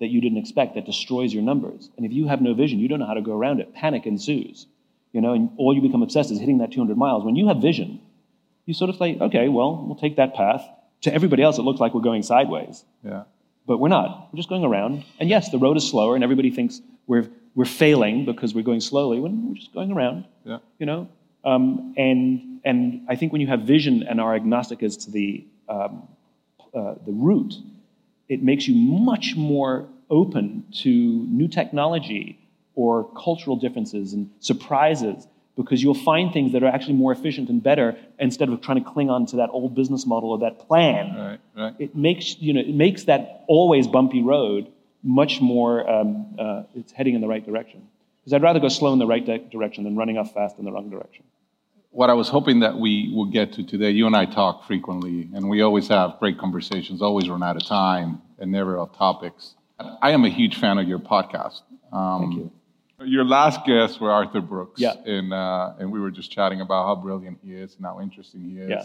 that 0.00 0.08
you 0.08 0.20
didn't 0.20 0.38
expect 0.38 0.74
that 0.74 0.84
destroys 0.84 1.32
your 1.32 1.42
numbers? 1.42 1.88
And 1.96 2.04
if 2.04 2.12
you 2.12 2.28
have 2.28 2.42
no 2.42 2.52
vision, 2.52 2.78
you 2.80 2.88
don't 2.88 2.98
know 2.98 3.06
how 3.06 3.14
to 3.14 3.22
go 3.22 3.32
around 3.32 3.60
it. 3.60 3.74
Panic 3.74 4.04
ensues. 4.06 4.66
You 5.12 5.22
know, 5.22 5.32
and 5.32 5.50
all 5.56 5.74
you 5.74 5.80
become 5.80 6.02
obsessed 6.02 6.30
is 6.30 6.38
hitting 6.38 6.58
that 6.58 6.70
200 6.70 6.96
miles. 6.98 7.24
When 7.24 7.34
you 7.34 7.48
have 7.48 7.56
vision, 7.62 8.00
you 8.66 8.74
sort 8.74 8.90
of 8.90 8.96
say, 8.96 9.16
okay, 9.18 9.48
well, 9.48 9.82
we'll 9.86 9.96
take 9.96 10.16
that 10.16 10.34
path. 10.34 10.62
To 11.02 11.14
everybody 11.14 11.42
else, 11.42 11.56
it 11.58 11.62
looks 11.62 11.80
like 11.80 11.94
we're 11.94 12.02
going 12.02 12.22
sideways 12.22 12.84
Yeah. 13.02 13.22
but 13.66 13.78
we're 13.78 13.88
not. 13.88 14.28
We're 14.32 14.36
just 14.36 14.48
going 14.50 14.64
around. 14.64 15.04
And 15.18 15.30
yes, 15.30 15.50
the 15.50 15.58
road 15.58 15.76
is 15.78 15.88
slower, 15.88 16.14
and 16.14 16.22
everybody 16.24 16.50
thinks 16.50 16.82
we're, 17.06 17.30
we're 17.54 17.64
failing 17.64 18.24
because 18.24 18.54
we're 18.54 18.64
going 18.64 18.80
slowly 18.80 19.18
when 19.20 19.48
we're 19.48 19.54
just 19.56 19.72
going 19.74 19.90
around, 19.92 20.24
Yeah. 20.44 20.58
you 20.78 20.86
know? 20.86 21.08
Um, 21.44 21.94
and, 21.96 22.60
and 22.64 23.02
I 23.08 23.16
think 23.16 23.32
when 23.32 23.40
you 23.40 23.46
have 23.46 23.60
vision 23.62 24.02
and 24.02 24.20
are 24.20 24.34
agnostic 24.34 24.82
as 24.82 24.96
to 24.98 25.10
the, 25.10 25.44
um, 25.68 26.06
uh, 26.74 26.94
the 27.06 27.12
route, 27.12 27.54
it 28.28 28.42
makes 28.42 28.68
you 28.68 28.74
much 28.74 29.34
more 29.36 29.88
open 30.10 30.64
to 30.82 30.88
new 30.90 31.48
technology 31.48 32.38
or 32.74 33.04
cultural 33.16 33.56
differences 33.56 34.12
and 34.12 34.30
surprises 34.40 35.26
because 35.56 35.82
you'll 35.82 35.94
find 35.94 36.32
things 36.32 36.52
that 36.52 36.62
are 36.62 36.68
actually 36.68 36.94
more 36.94 37.10
efficient 37.12 37.48
and 37.48 37.62
better 37.62 37.96
instead 38.20 38.48
of 38.48 38.60
trying 38.60 38.82
to 38.82 38.88
cling 38.90 39.10
on 39.10 39.26
to 39.26 39.36
that 39.36 39.48
old 39.50 39.74
business 39.74 40.06
model 40.06 40.30
or 40.30 40.38
that 40.38 40.60
plan 40.60 41.16
Right. 41.16 41.40
Right. 41.56 41.74
it 41.80 41.96
makes 41.96 42.38
you 42.40 42.52
know 42.52 42.60
it 42.60 42.74
makes 42.74 43.04
that 43.04 43.44
always 43.48 43.88
bumpy 43.88 44.22
road 44.22 44.68
much 45.02 45.40
more 45.40 45.88
um, 45.88 46.34
uh, 46.38 46.62
it's 46.74 46.92
heading 46.92 47.14
in 47.14 47.20
the 47.20 47.28
right 47.28 47.44
direction 47.46 47.86
because 48.18 48.32
i'd 48.32 48.42
rather 48.42 48.60
go 48.60 48.68
slow 48.68 48.92
in 48.92 48.98
the 48.98 49.06
right 49.06 49.24
di- 49.24 49.38
direction 49.50 49.84
than 49.84 49.96
running 49.96 50.18
off 50.18 50.32
fast 50.34 50.58
in 50.58 50.64
the 50.64 50.72
wrong 50.72 50.90
direction 50.90 51.24
what 51.90 52.10
I 52.10 52.12
was 52.12 52.28
hoping 52.28 52.60
that 52.60 52.76
we 52.76 53.10
would 53.14 53.32
get 53.32 53.54
to 53.54 53.64
today, 53.64 53.90
you 53.90 54.06
and 54.06 54.14
I 54.14 54.26
talk 54.26 54.66
frequently, 54.66 55.26
and 55.34 55.48
we 55.48 55.62
always 55.62 55.88
have 55.88 56.18
great 56.20 56.38
conversations, 56.38 57.00
always 57.00 57.30
run 57.30 57.42
out 57.42 57.56
of 57.56 57.64
time, 57.66 58.20
and 58.38 58.52
never 58.52 58.78
off 58.78 58.94
topics. 58.96 59.54
I 59.80 60.10
am 60.10 60.26
a 60.26 60.28
huge 60.28 60.56
fan 60.60 60.76
of 60.76 60.86
your 60.86 60.98
podcast. 60.98 61.62
Um, 61.90 62.20
Thank 62.20 62.34
you. 62.34 62.52
Your 63.06 63.24
last 63.24 63.64
guests 63.64 63.98
were 63.98 64.12
Arthur 64.12 64.42
Brooks, 64.42 64.78
Yeah. 64.80 64.92
and 65.06 65.32
uh, 65.32 65.72
and 65.78 65.90
we 65.90 65.98
were 65.98 66.10
just 66.10 66.30
chatting 66.30 66.60
about 66.60 66.84
how 66.84 66.94
brilliant 66.94 67.38
he 67.42 67.54
is 67.54 67.74
and 67.76 67.86
how 67.86 68.00
interesting 68.00 68.42
he 68.42 68.58
is. 68.58 68.68
Yeah. 68.68 68.84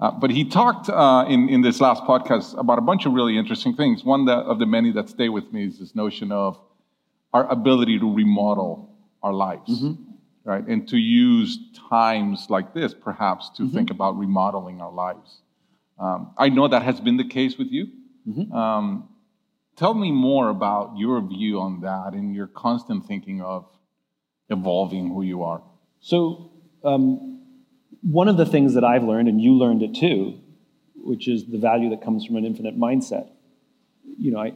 Uh, 0.00 0.10
but 0.10 0.30
he 0.30 0.44
talked 0.44 0.88
uh, 0.88 1.24
in 1.28 1.48
in 1.48 1.60
this 1.60 1.80
last 1.80 2.02
podcast 2.04 2.58
about 2.58 2.78
a 2.78 2.80
bunch 2.90 3.04
of 3.06 3.12
really 3.12 3.36
interesting 3.36 3.74
things. 3.74 4.02
One 4.04 4.24
that, 4.26 4.38
of 4.50 4.58
the 4.58 4.66
many 4.66 4.90
that 4.92 5.08
stay 5.10 5.28
with 5.28 5.52
me 5.52 5.64
is 5.66 5.78
this 5.78 5.94
notion 5.94 6.32
of 6.32 6.58
our 7.32 7.46
ability 7.50 7.98
to 7.98 8.12
remodel 8.12 8.70
our 9.22 9.32
lives, 9.34 9.70
Mm-hmm. 9.82 10.02
right? 10.44 10.66
And 10.66 10.88
to 10.88 10.96
use 10.96 11.58
times 11.90 12.46
like 12.48 12.72
this, 12.74 12.94
perhaps, 12.94 13.50
to 13.56 13.62
Mm-hmm. 13.64 13.76
think 13.76 13.90
about 13.90 14.16
remodeling 14.18 14.80
our 14.80 14.92
lives. 14.92 15.42
Um, 15.98 16.32
I 16.38 16.48
know 16.48 16.66
that 16.68 16.82
has 16.82 16.98
been 17.00 17.18
the 17.18 17.28
case 17.28 17.58
with 17.58 17.68
you. 17.70 17.86
Mm-hmm. 18.26 18.52
Um, 18.52 19.08
tell 19.76 19.92
me 19.94 20.10
more 20.12 20.48
about 20.48 20.96
your 20.96 21.20
view 21.20 21.60
on 21.60 21.80
that 21.82 22.14
and 22.14 22.34
your 22.34 22.46
constant 22.46 23.06
thinking 23.06 23.42
of 23.42 23.66
evolving 24.48 25.08
who 25.08 25.22
you 25.22 25.42
are. 25.42 25.62
so 26.00 26.50
um, 26.84 27.39
one 28.02 28.28
of 28.28 28.36
the 28.36 28.46
things 28.46 28.74
that 28.74 28.84
i've 28.84 29.04
learned 29.04 29.28
and 29.28 29.40
you 29.40 29.52
learned 29.54 29.82
it 29.82 29.94
too 29.94 30.38
which 31.02 31.28
is 31.28 31.46
the 31.46 31.58
value 31.58 31.90
that 31.90 32.02
comes 32.02 32.26
from 32.26 32.36
an 32.36 32.44
infinite 32.44 32.78
mindset. 32.78 33.28
You 34.18 34.32
know 34.32 34.40
I, 34.40 34.52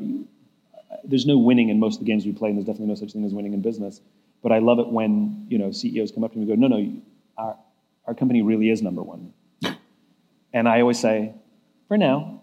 there's 1.04 1.26
no 1.26 1.38
winning 1.38 1.68
in 1.70 1.78
most 1.80 1.94
of 1.94 2.00
the 2.00 2.06
games 2.06 2.24
we 2.26 2.32
play 2.32 2.48
and 2.50 2.58
there's 2.58 2.66
definitely 2.66 2.88
no 2.88 2.94
such 2.94 3.12
thing 3.12 3.24
as 3.24 3.32
winning 3.32 3.54
in 3.54 3.62
business. 3.62 4.00
But 4.42 4.52
i 4.52 4.58
love 4.58 4.78
it 4.78 4.88
when 4.88 5.46
you 5.48 5.58
know 5.58 5.70
ceos 5.72 6.12
come 6.12 6.24
up 6.24 6.32
to 6.32 6.38
me 6.38 6.50
and 6.50 6.60
go 6.60 6.68
no 6.68 6.76
no 6.76 6.92
our, 7.38 7.56
our 8.06 8.14
company 8.14 8.42
really 8.42 8.70
is 8.70 8.82
number 8.82 9.02
one. 9.02 9.32
And 10.52 10.68
i 10.68 10.80
always 10.80 10.98
say 11.00 11.34
for 11.88 11.96
now. 11.96 12.42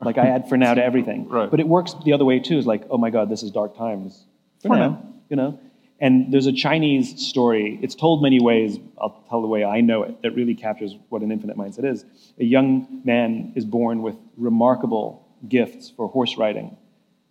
Like 0.00 0.18
i 0.18 0.28
add 0.28 0.48
for 0.48 0.56
now 0.56 0.74
to 0.74 0.84
everything. 0.84 1.28
Right. 1.30 1.50
but 1.50 1.58
it 1.58 1.66
works 1.66 1.94
the 2.04 2.12
other 2.12 2.24
way 2.24 2.38
too. 2.38 2.58
Is 2.58 2.66
like 2.66 2.84
oh 2.90 2.98
my 2.98 3.10
god 3.10 3.28
this 3.30 3.42
is 3.42 3.50
dark 3.50 3.76
times. 3.76 4.24
For, 4.62 4.68
For 4.68 4.76
now, 4.76 4.88
now. 4.88 5.14
you 5.30 5.36
know 5.36 5.60
and 6.00 6.32
there's 6.32 6.46
a 6.46 6.52
chinese 6.52 7.26
story. 7.26 7.78
It's 7.82 7.94
told 7.94 8.22
many 8.22 8.40
ways. 8.40 8.78
I'll 9.00 9.24
tell 9.28 9.42
the 9.42 9.48
way 9.48 9.64
i 9.64 9.80
know 9.80 10.02
it 10.02 10.22
that 10.22 10.32
really 10.32 10.54
captures 10.54 10.94
what 11.08 11.22
an 11.22 11.32
infinite 11.32 11.56
mindset 11.56 11.84
is. 11.84 12.04
A 12.38 12.44
young 12.44 13.02
man 13.04 13.52
is 13.56 13.64
born 13.64 14.02
with 14.02 14.16
remarkable 14.36 15.26
gifts 15.48 15.90
for 15.90 16.08
horse 16.08 16.36
riding. 16.36 16.76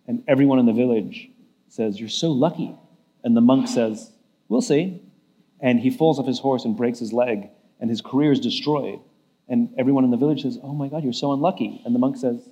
And 0.06 0.22
everyone 0.28 0.58
in 0.58 0.66
the 0.66 0.72
village 0.72 1.30
says 1.68 1.98
you're 1.98 2.08
so 2.08 2.30
lucky. 2.30 2.74
And 3.24 3.36
the 3.36 3.40
monk 3.40 3.68
says 3.68 4.12
we'll 4.48 4.62
see. 4.62 5.02
And 5.60 5.80
he 5.80 5.90
falls 5.90 6.18
off 6.18 6.26
his 6.26 6.38
horse 6.38 6.64
and 6.64 6.76
breaks 6.76 6.98
his 6.98 7.12
leg 7.12 7.48
and 7.80 7.88
his 7.88 8.00
career 8.00 8.32
is 8.32 8.40
destroyed. 8.40 9.00
And 9.48 9.70
everyone 9.78 10.04
in 10.04 10.10
the 10.10 10.16
village 10.18 10.42
says 10.42 10.58
oh 10.62 10.74
my 10.74 10.88
god 10.88 11.04
you're 11.04 11.12
so 11.12 11.32
unlucky. 11.32 11.80
And 11.86 11.94
the 11.94 11.98
monk 11.98 12.18
says 12.18 12.48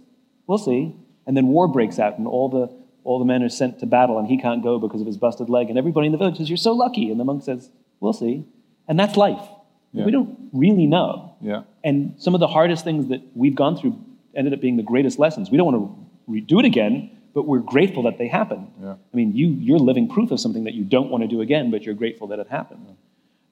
we'll 0.46 0.58
see. 0.58 0.96
And 1.26 1.36
then 1.36 1.48
war 1.48 1.68
breaks 1.68 1.98
out 1.98 2.18
and 2.18 2.26
all 2.26 2.48
the 2.48 2.85
all 3.06 3.18
the 3.20 3.24
men 3.24 3.42
are 3.42 3.48
sent 3.48 3.78
to 3.80 3.86
battle 3.86 4.18
and 4.18 4.26
he 4.26 4.36
can't 4.36 4.62
go 4.62 4.78
because 4.78 5.00
of 5.00 5.06
his 5.06 5.16
busted 5.16 5.48
leg. 5.48 5.68
And 5.68 5.78
everybody 5.78 6.06
in 6.06 6.12
the 6.12 6.18
village 6.18 6.38
says, 6.38 6.50
You're 6.50 6.56
so 6.56 6.72
lucky. 6.72 7.10
And 7.10 7.20
the 7.20 7.24
monk 7.24 7.44
says, 7.44 7.70
We'll 8.00 8.12
see. 8.12 8.44
And 8.88 8.98
that's 8.98 9.16
life. 9.16 9.48
Yeah. 9.92 10.04
We 10.04 10.10
don't 10.10 10.50
really 10.52 10.86
know. 10.86 11.34
Yeah. 11.40 11.62
And 11.84 12.14
some 12.18 12.34
of 12.34 12.40
the 12.40 12.48
hardest 12.48 12.84
things 12.84 13.08
that 13.08 13.22
we've 13.34 13.54
gone 13.54 13.76
through 13.76 13.98
ended 14.34 14.52
up 14.52 14.60
being 14.60 14.76
the 14.76 14.82
greatest 14.82 15.18
lessons. 15.18 15.50
We 15.50 15.56
don't 15.56 15.72
want 15.72 15.78
to 15.78 16.30
redo 16.30 16.58
it 16.58 16.66
again, 16.66 17.10
but 17.32 17.46
we're 17.46 17.60
grateful 17.60 18.02
that 18.02 18.18
they 18.18 18.28
happened. 18.28 18.70
Yeah. 18.82 18.92
I 18.92 19.16
mean, 19.16 19.34
you, 19.34 19.48
you're 19.48 19.78
living 19.78 20.08
proof 20.08 20.30
of 20.32 20.40
something 20.40 20.64
that 20.64 20.74
you 20.74 20.84
don't 20.84 21.10
want 21.10 21.22
to 21.22 21.28
do 21.28 21.40
again, 21.40 21.70
but 21.70 21.84
you're 21.84 21.94
grateful 21.94 22.26
that 22.28 22.38
it 22.38 22.48
happened. 22.48 22.96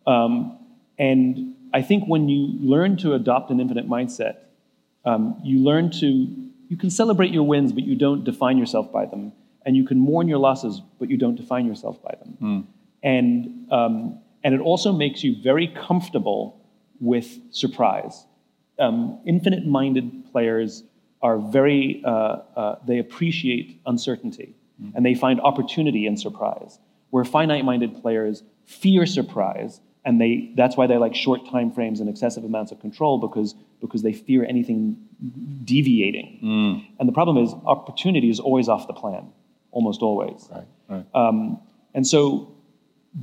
Um, 0.06 0.58
and 0.98 1.54
I 1.72 1.82
think 1.82 2.04
when 2.06 2.28
you 2.28 2.58
learn 2.60 2.96
to 2.98 3.14
adopt 3.14 3.50
an 3.50 3.60
infinite 3.60 3.88
mindset, 3.88 4.36
um, 5.04 5.40
you 5.42 5.58
learn 5.60 5.90
to, 6.00 6.06
you 6.06 6.76
can 6.76 6.90
celebrate 6.90 7.32
your 7.32 7.44
wins, 7.44 7.72
but 7.72 7.84
you 7.84 7.94
don't 7.94 8.24
define 8.24 8.58
yourself 8.58 8.92
by 8.92 9.06
them. 9.06 9.32
And 9.66 9.76
you 9.76 9.84
can 9.84 9.98
mourn 9.98 10.28
your 10.28 10.38
losses, 10.38 10.80
but 10.98 11.08
you 11.10 11.16
don't 11.16 11.36
define 11.36 11.66
yourself 11.66 12.02
by 12.02 12.14
them. 12.20 12.36
And, 13.02 13.72
um, 13.72 14.18
and 14.42 14.54
it 14.54 14.60
also 14.60 14.92
makes 14.92 15.24
you 15.24 15.36
very 15.42 15.68
comfortable 15.68 16.60
with 17.00 17.38
surprise. 17.50 18.26
Um, 18.78 19.18
infinite 19.26 19.66
minded 19.66 20.30
players 20.32 20.84
are 21.22 21.38
very, 21.38 22.02
uh, 22.04 22.10
uh, 22.56 22.76
they 22.86 22.98
appreciate 22.98 23.80
uncertainty 23.86 24.54
and 24.94 25.06
they 25.06 25.14
find 25.14 25.40
opportunity 25.40 26.06
in 26.06 26.16
surprise. 26.16 26.78
Where 27.10 27.24
finite 27.24 27.64
minded 27.64 28.02
players 28.02 28.42
fear 28.66 29.06
surprise 29.06 29.80
and 30.04 30.20
they, 30.20 30.52
that's 30.56 30.76
why 30.76 30.86
they 30.86 30.98
like 30.98 31.14
short 31.14 31.48
time 31.48 31.70
frames 31.70 32.00
and 32.00 32.08
excessive 32.10 32.44
amounts 32.44 32.72
of 32.72 32.80
control 32.80 33.18
because, 33.18 33.54
because 33.80 34.02
they 34.02 34.12
fear 34.12 34.44
anything 34.44 34.96
deviating. 35.64 36.38
And 36.98 37.08
the 37.08 37.12
problem 37.12 37.38
is, 37.38 37.54
opportunity 37.64 38.28
is 38.28 38.40
always 38.40 38.68
off 38.68 38.86
the 38.86 38.92
plan, 38.92 39.32
almost 39.74 40.00
always. 40.00 40.48
Right. 40.50 40.66
Right. 40.88 41.06
Um, 41.14 41.60
and 41.94 42.06
so 42.06 42.54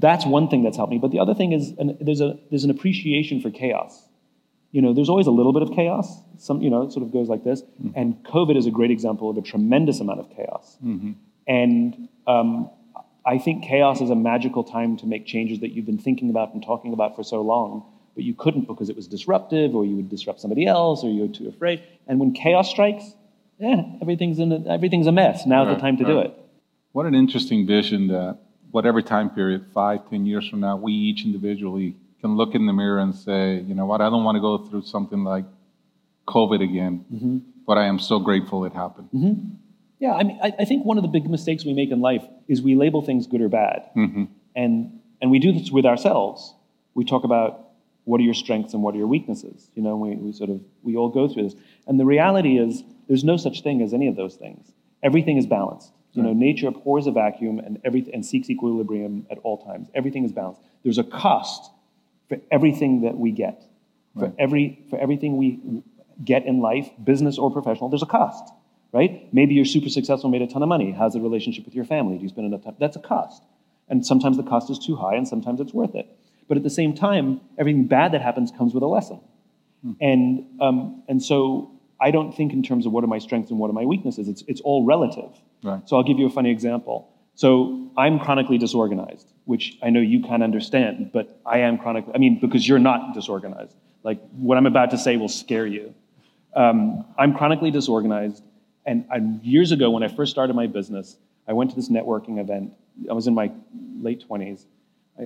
that's 0.06 0.26
one 0.26 0.48
thing 0.50 0.64
that's 0.64 0.78
helped 0.78 0.92
me. 0.92 1.00
But 1.00 1.12
the 1.12 1.20
other 1.20 1.34
thing 1.34 1.52
is, 1.52 1.74
an, 1.80 1.98
there's, 2.00 2.22
a, 2.22 2.38
there's 2.50 2.64
an 2.64 2.70
appreciation 2.70 3.42
for 3.42 3.50
chaos. 3.50 3.94
You 4.72 4.82
know, 4.82 4.94
there's 4.94 5.10
always 5.10 5.28
a 5.28 5.32
little 5.32 5.54
bit 5.54 5.64
of 5.64 5.72
chaos. 5.72 6.08
Some, 6.38 6.62
you 6.62 6.70
know, 6.70 6.84
it 6.84 6.94
sort 6.94 7.06
of 7.06 7.12
goes 7.12 7.28
like 7.28 7.44
this. 7.44 7.62
And 7.96 8.24
COVID 8.24 8.56
is 8.58 8.66
a 8.68 8.72
great 8.72 8.92
example 8.92 9.30
of 9.30 9.38
a 9.38 9.42
tremendous 9.42 10.00
amount 10.00 10.20
of 10.22 10.30
chaos. 10.30 10.78
And 11.48 12.08
um, 12.26 12.70
I 13.26 13.38
think 13.38 13.66
chaos 13.66 14.00
is 14.02 14.10
a 14.10 14.16
magical 14.16 14.64
time 14.64 14.96
to 14.98 15.06
make 15.06 15.26
changes 15.26 15.60
that 15.60 15.72
you've 15.74 15.86
been 15.86 15.98
thinking 16.08 16.30
about 16.30 16.54
and 16.54 16.64
talking 16.64 16.94
about 16.94 17.16
for 17.18 17.24
so 17.24 17.42
long, 17.42 17.84
but 18.16 18.24
you 18.24 18.34
couldn't 18.34 18.66
because 18.68 18.90
it 18.90 18.96
was 18.96 19.08
disruptive, 19.08 19.76
or 19.76 19.86
you 19.86 19.96
would 19.98 20.10
disrupt 20.10 20.40
somebody 20.40 20.66
else, 20.66 21.04
or 21.04 21.10
you 21.10 21.22
were 21.24 21.34
too 21.34 21.48
afraid. 21.50 21.84
And 22.08 22.20
when 22.20 22.32
chaos 22.34 22.70
strikes, 22.70 23.06
yeah, 23.60 23.84
everything's 24.02 24.40
in 24.40 24.52
a, 24.52 24.60
everything's 24.68 25.08
a 25.08 25.12
mess. 25.12 25.46
Now's 25.46 25.68
the 25.68 25.80
time 25.82 25.98
to 25.98 26.06
do 26.06 26.20
it. 26.20 26.34
What 26.94 27.06
an 27.06 27.16
interesting 27.16 27.66
vision 27.66 28.08
that 28.08 28.40
whatever 28.72 29.02
time 29.02 29.30
period, 29.30 29.66
five, 29.74 30.10
ten 30.10 30.26
years 30.26 30.48
from 30.50 30.60
now, 30.60 30.76
we 30.78 30.92
each 30.94 31.24
individually 31.26 31.96
can 32.20 32.36
look 32.36 32.54
in 32.56 32.66
the 32.66 32.74
mirror 32.74 33.00
and 33.00 33.16
say, 33.16 33.60
you 33.62 33.74
know 33.74 33.86
what, 33.86 34.02
I 34.02 34.10
don't 34.10 34.24
want 34.24 34.36
to 34.36 34.42
go 34.42 34.58
through 34.60 34.84
something 34.84 35.24
like 35.24 35.46
COVID 36.28 36.62
again, 36.64 37.06
Mm-hmm. 37.14 37.38
but 37.66 37.78
I 37.78 37.86
am 37.86 37.98
so 38.00 38.20
grateful 38.20 38.64
it 38.66 38.74
happened. 38.74 39.10
Yeah, 40.00 40.14
I 40.14 40.24
mean, 40.24 40.40
I, 40.42 40.52
I 40.60 40.66
think 40.66 40.86
one 40.86 40.98
of 40.98 41.04
the 41.04 41.08
big 41.10 41.30
mistakes 41.30 41.64
we 41.66 41.74
make 41.74 41.92
in 41.92 42.00
life 42.02 42.24
is 42.48 42.62
we 42.62 42.76
label 42.76 43.02
things 43.02 43.28
good 43.28 43.42
or 43.42 43.50
bad, 43.50 43.84
and 44.56 45.00
and 45.22 45.30
we 45.32 45.38
do 45.40 45.52
this 45.52 45.70
with 45.72 45.86
ourselves. 45.86 46.54
We 46.96 47.06
talk 47.06 47.24
about 47.24 47.70
what 48.06 48.20
are 48.20 48.24
your 48.24 48.34
strengths 48.34 48.74
and 48.74 48.82
what 48.82 48.96
are 48.96 48.98
your 48.98 49.08
weaknesses. 49.08 49.70
You 49.76 49.84
know, 49.84 49.96
we, 49.96 50.16
we 50.16 50.34
sort 50.34 50.50
of 50.50 50.60
we 50.82 50.96
all 50.96 51.10
go 51.10 51.28
through 51.28 51.44
this, 51.44 51.56
and 51.88 52.00
the 52.00 52.06
reality 52.06 52.58
is 52.58 52.84
there's 53.08 53.24
no 53.24 53.38
such 53.38 53.62
thing 53.62 53.82
as 53.82 53.94
any 53.94 54.08
of 54.08 54.16
those 54.16 54.36
things. 54.36 54.72
Everything 55.04 55.38
is 55.38 55.46
balanced. 55.46 55.92
You 56.14 56.24
know, 56.24 56.34
nature 56.34 56.68
abhors 56.68 57.08
a 57.08 57.12
vacuum 57.12 57.60
and 57.60 57.80
every, 57.86 58.06
and 58.14 58.26
seeks 58.26 58.50
equilibrium 58.50 59.26
at 59.32 59.38
all 59.44 59.64
times. 59.64 59.88
Everything 59.96 60.26
is 60.26 60.32
balanced. 60.32 60.62
There's 60.84 60.98
a 60.98 61.04
cost 61.04 61.72
for 62.28 62.38
everything 62.52 63.02
that 63.02 63.18
we 63.18 63.32
get, 63.32 63.64
for 64.18 64.34
every 64.38 64.84
for 64.90 65.00
everything 65.00 65.38
we 65.38 65.84
get 66.24 66.46
in 66.46 66.60
life, 66.60 66.90
business 67.02 67.38
or 67.38 67.50
professional. 67.50 67.90
There's 67.90 68.04
a 68.04 68.08
cost 68.08 68.52
right? 68.92 69.34
Maybe 69.34 69.56
you're 69.56 69.66
super 69.66 69.90
successful, 69.90 70.30
made 70.30 70.42
a 70.42 70.48
ton 70.48 70.62
of 70.62 70.70
money. 70.70 70.92
How's 70.92 71.14
the 71.14 71.22
relationship 71.22 71.66
with 71.66 71.74
your 71.74 71.86
family? 71.86 72.18
Do 72.18 72.24
you 72.24 72.30
spend 72.30 72.48
enough 72.48 72.64
time? 72.64 72.76
That's 72.80 72.96
a 72.96 73.00
cost. 73.00 73.44
And 73.88 74.06
sometimes 74.06 74.38
the 74.38 74.44
cost 74.44 74.70
is 74.70 74.80
too 74.80 74.96
high, 74.96 75.16
and 75.16 75.28
sometimes 75.28 75.60
it's 75.60 75.74
worth 75.74 75.96
it. 75.96 76.08
But 76.48 76.58
at 76.58 76.64
the 76.64 76.70
same 76.70 76.94
time, 76.94 77.42
everything 77.58 77.88
bad 77.88 78.12
that 78.14 78.22
happens 78.22 78.52
comes 78.52 78.74
with 78.74 78.84
a 78.84 78.88
lesson. 78.88 79.22
And, 80.02 80.46
um, 80.62 81.04
and 81.08 81.24
so 81.24 81.72
I 82.00 82.12
don't 82.12 82.34
think 82.34 82.54
in 82.54 82.64
terms 82.64 82.86
of 82.86 82.92
what 82.92 83.04
are 83.04 83.08
my 83.08 83.20
strengths 83.20 83.50
and 83.52 83.60
what 83.60 83.70
are 83.70 83.74
my 83.74 83.86
weaknesses. 83.86 84.28
It's, 84.28 84.44
it's 84.48 84.62
all 84.62 84.86
relative. 84.86 85.32
Right. 85.64 85.88
So 85.88 85.98
I'll 85.98 86.04
give 86.04 86.20
you 86.20 86.26
a 86.26 86.30
funny 86.30 86.52
example. 86.52 87.12
So 87.36 87.92
I'm 87.98 88.20
chronically 88.20 88.58
disorganized, 88.58 89.28
which 89.46 89.78
I 89.82 89.90
know 89.90 90.00
you 90.00 90.22
can't 90.22 90.44
understand, 90.44 91.12
but 91.14 91.40
I 91.46 91.60
am 91.60 91.78
chronically, 91.78 92.14
I 92.14 92.18
mean, 92.18 92.40
because 92.40 92.68
you're 92.68 92.80
not 92.80 93.14
disorganized. 93.14 93.76
Like 94.04 94.22
what 94.32 94.58
I'm 94.58 94.66
about 94.66 94.92
to 94.92 94.98
say 94.98 95.18
will 95.18 95.30
scare 95.30 95.68
you. 95.68 95.94
Um, 96.56 97.06
I'm 97.18 97.36
chronically 97.36 97.72
disorganized. 97.72 98.44
And 98.86 99.06
I, 99.12 99.18
years 99.44 99.72
ago, 99.72 99.92
when 99.92 100.04
I 100.04 100.08
first 100.08 100.32
started 100.32 100.56
my 100.56 100.68
business, 100.68 101.18
I 101.48 101.54
went 101.54 101.70
to 101.72 101.76
this 101.76 101.90
networking 101.90 102.40
event. 102.40 102.74
I 103.10 103.14
was 103.14 103.28
in 103.28 103.36
my 103.36 103.52
late 104.00 104.26
20s. 104.28 104.66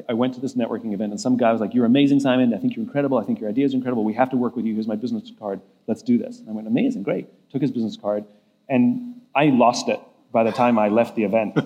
I, 0.10 0.14
went 0.14 0.34
to 0.34 0.42
this 0.42 0.56
networking 0.56 0.94
event, 0.94 1.12
and 1.12 1.22
some 1.22 1.38
guy 1.38 1.52
was 1.54 1.62
like, 1.62 1.74
You're 1.74 1.86
amazing, 1.86 2.20
Simon. 2.20 2.54
I 2.54 2.58
think 2.58 2.76
you're 2.76 2.84
incredible. 2.84 3.18
I 3.18 3.24
think 3.24 3.40
your 3.40 3.50
idea 3.50 3.66
is 3.66 3.74
incredible. 3.74 4.04
We 4.04 4.14
have 4.16 4.30
to 4.32 4.36
work 4.36 4.56
with 4.56 4.66
you. 4.66 4.74
Here's 4.74 4.88
my 4.88 4.98
business 4.98 5.32
card. 5.40 5.62
Let's 5.88 6.02
do 6.02 6.18
this. 6.18 6.40
And 6.40 6.50
I 6.50 6.52
went, 6.52 6.68
Amazing, 6.68 7.04
great. 7.04 7.28
Took 7.52 7.62
his 7.62 7.72
business 7.72 7.96
card, 7.96 8.26
and 8.68 9.22
I 9.34 9.46
lost 9.46 9.88
it 9.88 10.02
by 10.36 10.44
the 10.44 10.52
time 10.52 10.78
I 10.78 10.90
left 10.90 11.16
the 11.16 11.24
event. 11.24 11.58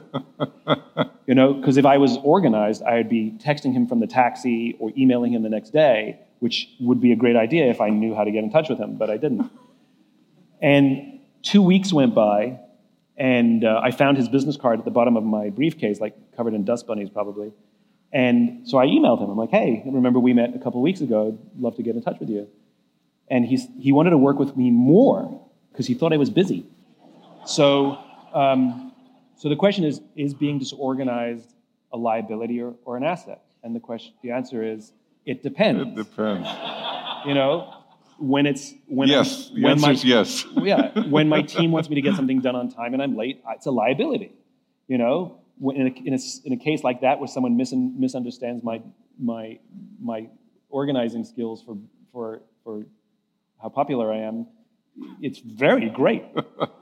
you 1.25 1.33
know, 1.33 1.53
because 1.53 1.77
if 1.77 1.87
I 1.87 1.97
was 1.97 2.17
organized, 2.23 2.83
I'd 2.83 3.09
be 3.09 3.35
texting 3.43 3.73
him 3.73 3.87
from 3.87 3.99
the 3.99 4.05
taxi 4.05 4.77
or 4.79 4.91
emailing 4.95 5.33
him 5.33 5.41
the 5.41 5.49
next 5.49 5.71
day, 5.71 6.19
which 6.37 6.69
would 6.79 7.01
be 7.01 7.11
a 7.11 7.15
great 7.15 7.35
idea 7.35 7.65
if 7.65 7.81
I 7.81 7.89
knew 7.89 8.13
how 8.13 8.23
to 8.23 8.29
get 8.29 8.43
in 8.43 8.51
touch 8.51 8.69
with 8.69 8.77
him, 8.77 8.95
but 8.95 9.09
I 9.09 9.17
didn't. 9.17 9.49
And 10.61 11.19
two 11.41 11.63
weeks 11.63 11.91
went 11.91 12.13
by, 12.13 12.59
and 13.17 13.65
uh, 13.65 13.81
I 13.83 13.89
found 13.89 14.17
his 14.17 14.29
business 14.29 14.55
card 14.55 14.77
at 14.77 14.85
the 14.85 14.91
bottom 14.91 15.17
of 15.17 15.23
my 15.23 15.49
briefcase, 15.49 15.99
like 15.99 16.15
covered 16.37 16.53
in 16.53 16.63
dust 16.63 16.85
bunnies 16.85 17.09
probably. 17.09 17.51
And 18.13 18.69
so 18.69 18.77
I 18.77 18.85
emailed 18.85 19.19
him. 19.19 19.31
I'm 19.31 19.37
like, 19.37 19.49
hey, 19.49 19.81
remember 19.83 20.19
we 20.19 20.33
met 20.33 20.55
a 20.55 20.59
couple 20.59 20.79
weeks 20.83 21.01
ago? 21.01 21.29
I'd 21.29 21.59
love 21.59 21.75
to 21.77 21.81
get 21.81 21.95
in 21.95 22.03
touch 22.03 22.19
with 22.19 22.29
you. 22.29 22.47
And 23.29 23.47
he's, 23.47 23.65
he 23.79 23.91
wanted 23.91 24.11
to 24.11 24.19
work 24.19 24.37
with 24.37 24.55
me 24.55 24.69
more 24.69 25.43
because 25.71 25.87
he 25.87 25.95
thought 25.95 26.13
I 26.13 26.17
was 26.17 26.29
busy. 26.29 26.67
So, 27.47 27.97
um, 28.33 28.93
so 29.37 29.49
the 29.49 29.55
question 29.55 29.83
is, 29.85 30.01
is 30.15 30.33
being 30.33 30.59
disorganized 30.59 31.53
a 31.91 31.97
liability 31.97 32.61
or, 32.61 32.75
or 32.85 32.97
an 32.97 33.03
asset? 33.03 33.41
And 33.63 33.75
the 33.75 33.79
question, 33.79 34.13
the 34.21 34.31
answer 34.31 34.63
is, 34.63 34.91
it 35.25 35.43
depends. 35.43 35.81
It 35.81 35.95
depends. 35.95 36.47
You 37.25 37.33
know, 37.33 37.73
when 38.17 38.45
it's 38.45 38.73
when 38.87 39.09
I'm- 39.09 39.17
Yes, 39.19 39.49
the 39.49 39.61
when 39.61 39.81
my, 39.81 39.91
yes. 39.91 40.45
yeah, 40.57 41.07
when 41.09 41.29
my 41.29 41.41
team 41.41 41.71
wants 41.71 41.89
me 41.89 41.95
to 41.95 42.01
get 42.01 42.15
something 42.15 42.41
done 42.41 42.55
on 42.55 42.69
time 42.71 42.93
and 42.93 43.01
I'm 43.03 43.15
late, 43.15 43.41
it's 43.49 43.65
a 43.65 43.71
liability. 43.71 44.31
You 44.87 44.97
know, 44.97 45.39
when 45.57 45.75
in 45.75 45.87
a, 45.87 45.91
in 46.07 46.13
a, 46.13 46.19
in 46.45 46.53
a 46.53 46.57
case 46.57 46.83
like 46.83 47.01
that 47.01 47.19
where 47.19 47.27
someone 47.27 47.57
mis- 47.57 47.73
misunderstands 47.73 48.63
my 48.63 48.81
my 49.19 49.59
my 50.01 50.29
organizing 50.69 51.25
skills 51.25 51.61
for 51.61 51.77
for 52.11 52.41
for 52.63 52.85
how 53.61 53.69
popular 53.69 54.11
I 54.13 54.19
am, 54.19 54.47
it's 55.21 55.39
very 55.39 55.89
great. 55.89 56.23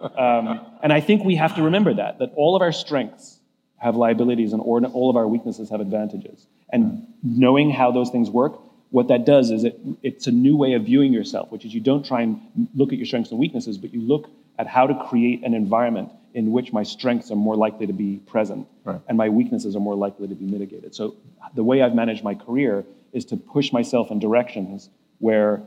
Um, 0.01 0.59
and 0.83 0.93
I 0.93 1.01
think 1.01 1.23
we 1.23 1.35
have 1.35 1.55
to 1.55 1.63
remember 1.63 1.93
that 1.95 2.19
that 2.19 2.31
all 2.35 2.55
of 2.55 2.61
our 2.61 2.71
strengths 2.71 3.39
have 3.77 3.95
liabilities 3.95 4.53
and 4.53 4.61
all 4.61 5.09
of 5.09 5.15
our 5.15 5.27
weaknesses 5.27 5.69
have 5.69 5.81
advantages. 5.81 6.45
And 6.69 7.07
knowing 7.23 7.69
how 7.69 7.91
those 7.91 8.09
things 8.09 8.29
work, 8.29 8.59
what 8.89 9.07
that 9.09 9.25
does 9.25 9.51
is 9.51 9.63
it, 9.63 9.79
it's 10.01 10.27
a 10.27 10.31
new 10.31 10.55
way 10.57 10.73
of 10.73 10.83
viewing 10.83 11.13
yourself, 11.13 11.51
which 11.51 11.63
is 11.65 11.73
you 11.73 11.81
don't 11.81 12.05
try 12.05 12.21
and 12.21 12.39
look 12.75 12.91
at 12.91 12.97
your 12.97 13.05
strengths 13.05 13.31
and 13.31 13.39
weaknesses, 13.39 13.77
but 13.77 13.93
you 13.93 14.01
look 14.01 14.29
at 14.57 14.67
how 14.67 14.87
to 14.87 14.95
create 15.07 15.43
an 15.43 15.53
environment 15.53 16.09
in 16.33 16.51
which 16.51 16.73
my 16.73 16.83
strengths 16.83 17.31
are 17.31 17.35
more 17.35 17.55
likely 17.55 17.87
to 17.87 17.93
be 17.93 18.17
present 18.27 18.67
Right. 18.83 18.99
and 19.07 19.17
my 19.17 19.29
weaknesses 19.29 19.75
are 19.75 19.79
more 19.79 19.95
likely 19.95 20.27
to 20.27 20.35
be 20.35 20.45
mitigated. 20.45 20.95
So 20.95 21.15
the 21.55 21.63
way 21.63 21.81
I've 21.81 21.93
managed 21.95 22.23
my 22.23 22.35
career 22.35 22.85
is 23.13 23.25
to 23.25 23.37
push 23.37 23.71
myself 23.71 24.11
in 24.11 24.19
directions 24.19 24.89
where 25.19 25.61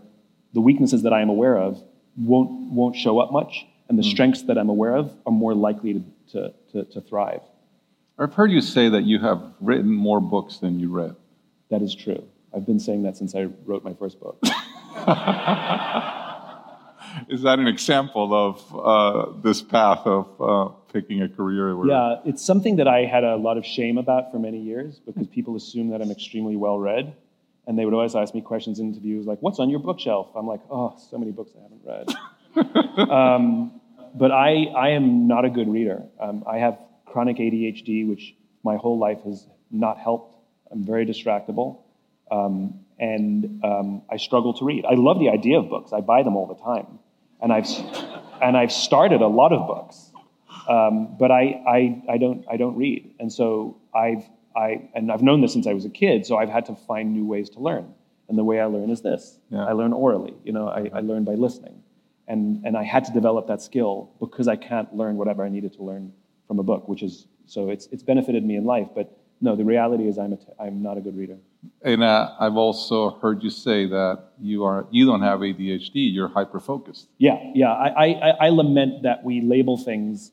the 0.52 0.60
weaknesses 0.60 1.02
that 1.02 1.12
I 1.12 1.20
am 1.20 1.28
aware 1.28 1.56
of 1.56 1.82
won't, 2.16 2.72
won't 2.72 2.96
show 2.96 3.18
up 3.20 3.32
much, 3.32 3.66
and 3.90 3.98
the 3.98 4.04
strengths 4.04 4.42
that 4.42 4.56
I'm 4.56 4.68
aware 4.68 4.94
of 4.94 5.12
are 5.26 5.32
more 5.32 5.52
likely 5.52 5.94
to, 5.94 6.04
to, 6.30 6.54
to, 6.72 6.84
to 6.84 7.00
thrive. 7.00 7.40
I've 8.20 8.32
heard 8.32 8.52
you 8.52 8.60
say 8.60 8.88
that 8.88 9.02
you 9.02 9.18
have 9.18 9.42
written 9.60 9.90
more 9.90 10.20
books 10.20 10.58
than 10.58 10.78
you 10.78 10.88
read. 10.90 11.16
That 11.70 11.82
is 11.82 11.92
true. 11.94 12.22
I've 12.54 12.64
been 12.64 12.78
saying 12.78 13.02
that 13.02 13.16
since 13.16 13.34
I 13.34 13.48
wrote 13.66 13.82
my 13.82 13.94
first 13.94 14.20
book. 14.20 14.38
Is 17.28 17.42
that 17.42 17.58
an 17.58 17.66
example 17.66 18.32
of 18.32 18.76
uh, 18.76 19.32
this 19.42 19.60
path 19.60 20.06
of 20.06 20.40
uh, 20.40 20.68
picking 20.92 21.22
a 21.22 21.28
career? 21.28 21.76
Where, 21.76 21.88
yeah, 21.88 22.16
it's 22.24 22.44
something 22.44 22.76
that 22.76 22.86
I 22.86 23.06
had 23.06 23.24
a 23.24 23.34
lot 23.34 23.58
of 23.58 23.66
shame 23.66 23.98
about 23.98 24.30
for 24.30 24.38
many 24.38 24.60
years 24.60 25.00
because 25.04 25.26
people 25.26 25.56
assume 25.56 25.90
that 25.90 26.00
I'm 26.00 26.12
extremely 26.12 26.54
well 26.54 26.78
read. 26.78 27.16
And 27.66 27.76
they 27.76 27.84
would 27.84 27.94
always 27.94 28.14
ask 28.14 28.34
me 28.34 28.40
questions 28.40 28.78
in 28.78 28.88
interviews 28.88 29.26
like, 29.26 29.40
What's 29.40 29.58
on 29.58 29.68
your 29.68 29.80
bookshelf? 29.80 30.28
I'm 30.36 30.46
like, 30.46 30.60
Oh, 30.70 30.96
so 31.10 31.18
many 31.18 31.32
books 31.32 31.50
I 31.58 31.62
haven't 31.62 31.82
read. 31.84 32.08
um, 33.10 33.79
But 34.14 34.32
I 34.32 34.64
I 34.76 34.90
am 34.90 35.26
not 35.26 35.44
a 35.44 35.50
good 35.50 35.68
reader. 35.68 36.02
Um, 36.20 36.44
I 36.46 36.58
have 36.58 36.78
chronic 37.06 37.36
ADHD, 37.38 38.08
which 38.08 38.34
my 38.62 38.76
whole 38.76 38.98
life 38.98 39.22
has 39.24 39.46
not 39.70 39.98
helped. 39.98 40.36
I'm 40.70 40.84
very 40.84 41.04
distractible, 41.06 41.78
um, 42.30 42.80
and 42.98 43.60
um, 43.64 44.02
I 44.10 44.16
struggle 44.16 44.54
to 44.54 44.64
read. 44.64 44.84
I 44.84 44.94
love 44.94 45.18
the 45.18 45.30
idea 45.30 45.58
of 45.58 45.68
books. 45.68 45.92
I 45.92 46.00
buy 46.00 46.22
them 46.22 46.36
all 46.36 46.46
the 46.46 46.54
time, 46.62 46.98
and 47.40 47.52
I've 47.52 47.68
and 48.42 48.56
I've 48.56 48.72
started 48.72 49.20
a 49.20 49.26
lot 49.26 49.52
of 49.52 49.66
books, 49.66 50.12
um, 50.68 51.16
but 51.18 51.30
I, 51.30 51.42
I 51.66 52.02
I 52.14 52.18
don't 52.18 52.44
I 52.50 52.56
don't 52.56 52.76
read, 52.76 53.14
and 53.18 53.32
so 53.32 53.78
I've 53.94 54.24
I 54.56 54.88
and 54.94 55.10
I've 55.10 55.22
known 55.22 55.40
this 55.40 55.52
since 55.52 55.66
I 55.66 55.72
was 55.72 55.84
a 55.84 55.90
kid. 55.90 56.26
So 56.26 56.36
I've 56.36 56.50
had 56.50 56.66
to 56.66 56.74
find 56.74 57.12
new 57.12 57.26
ways 57.26 57.50
to 57.50 57.60
learn, 57.60 57.92
and 58.28 58.38
the 58.38 58.44
way 58.44 58.60
I 58.60 58.66
learn 58.66 58.90
is 58.90 59.02
this: 59.02 59.38
Yeah. 59.50 59.64
I 59.64 59.72
learn 59.72 59.92
orally. 59.92 60.34
You 60.44 60.52
know, 60.52 60.68
I, 60.68 60.90
I 60.92 61.00
learn 61.00 61.24
by 61.24 61.34
listening, 61.34 61.82
and 62.32 62.42
and 62.66 62.72
I 62.82 62.84
had 62.94 63.02
to 63.08 63.12
develop 63.20 63.44
that 63.52 63.60
skill 63.68 63.94
because 64.24 64.46
I 64.54 64.56
can't 64.56 64.90
learn 65.00 65.14
whatever 65.20 65.40
I 65.44 65.50
needed 65.56 65.72
to 65.78 65.82
learn 65.90 66.04
from 66.46 66.58
a 66.58 66.62
book, 66.70 66.82
which 66.92 67.02
is 67.08 67.26
so 67.46 67.60
it's 67.74 67.86
it's 67.94 68.02
benefited 68.12 68.42
me 68.50 68.56
in 68.56 68.64
life, 68.76 68.88
but. 68.98 69.06
No, 69.42 69.56
the 69.56 69.64
reality 69.64 70.06
is 70.06 70.18
I'm, 70.18 70.34
a 70.34 70.36
t- 70.36 70.52
I'm 70.64 70.82
not 70.82 70.98
a 70.98 71.00
good 71.00 71.16
reader. 71.16 71.38
And 71.82 72.02
uh, 72.04 72.34
I've 72.38 72.58
also 72.58 72.98
heard 73.22 73.42
you 73.42 73.48
say 73.48 73.86
that 73.86 74.16
you 74.38 74.64
are 74.64 74.80
you 74.90 75.06
don't 75.06 75.22
have 75.22 75.40
ADHD. 75.40 75.92
You're 76.16 76.28
hyper 76.28 76.60
focused. 76.60 77.08
Yeah, 77.16 77.38
yeah. 77.54 77.72
I, 77.72 77.88
I, 77.88 78.06
I- 78.28 78.36
I 78.46 78.48
lament 78.50 78.92
that 79.04 79.24
we 79.24 79.40
label 79.40 79.78
things 79.78 80.30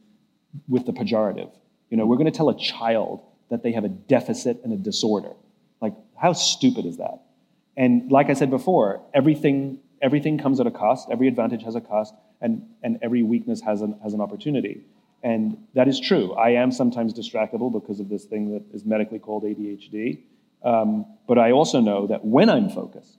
with 0.68 0.86
the 0.86 0.92
pejorative. 0.92 1.50
You 1.89 1.96
know, 1.96 2.06
we're 2.06 2.18
going 2.18 2.32
to 2.34 2.38
tell 2.42 2.50
a 2.50 2.60
child 2.60 3.22
that 3.50 3.63
they 3.63 3.72
have 3.72 3.86
a 3.86 3.94
deficit 4.16 4.56
and 4.66 4.74
a 4.74 4.77
disorder. 4.89 5.32
Like, 5.80 5.94
how 6.24 6.34
stupid 6.34 6.86
is 6.86 6.98
that? 6.98 7.18
And 7.77 8.12
like 8.12 8.30
I 8.30 8.34
said 8.34 8.50
before, 8.50 8.89
everything, 9.13 9.80
everything 10.01 10.38
comes 10.38 10.60
at 10.60 10.68
a 10.68 10.72
cost. 10.72 11.10
Every 11.12 11.27
advantage 11.27 11.63
has 11.63 11.75
a 11.75 11.82
cost, 11.82 12.13
and, 12.42 12.63
and 12.84 13.00
every 13.01 13.24
weakness 13.24 13.62
has 13.62 13.82
an, 13.82 14.00
has 14.04 14.13
an 14.13 14.22
opportunity. 14.22 14.84
And 15.24 15.58
that 15.74 15.88
is 15.88 16.00
true. 16.00 16.34
I 16.34 16.51
am 16.51 16.72
sometimes 16.72 17.13
distractible 17.13 17.72
because 17.74 18.00
of 18.00 18.10
this 18.10 18.25
thing 18.25 18.54
that 18.54 18.63
is 18.74 18.86
medically 18.86 19.20
called 19.20 19.44
ADHD. 19.44 20.20
Um, 20.63 21.06
but 21.27 21.38
I 21.38 21.51
also 21.51 21.80
know 21.80 22.08
that 22.08 22.24
when 22.24 22.50
I'm 22.50 22.70
focused, 22.70 23.18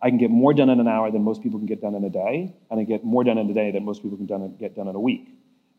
I 0.00 0.10
can 0.10 0.18
get 0.18 0.30
more 0.30 0.54
done 0.54 0.70
in 0.70 0.78
an 0.78 0.86
hour 0.86 1.10
than 1.10 1.22
most 1.22 1.42
people 1.42 1.58
can 1.58 1.66
get 1.66 1.80
done 1.80 1.94
in 1.94 2.04
a 2.04 2.10
day, 2.10 2.54
and 2.70 2.78
I 2.78 2.84
get 2.84 3.04
more 3.04 3.24
done 3.24 3.38
in 3.38 3.50
a 3.50 3.54
day 3.54 3.70
than 3.72 3.84
most 3.84 4.02
people 4.02 4.16
can 4.16 4.26
done, 4.26 4.54
get 4.58 4.76
done 4.76 4.88
in 4.88 4.94
a 4.94 5.00
week. 5.00 5.28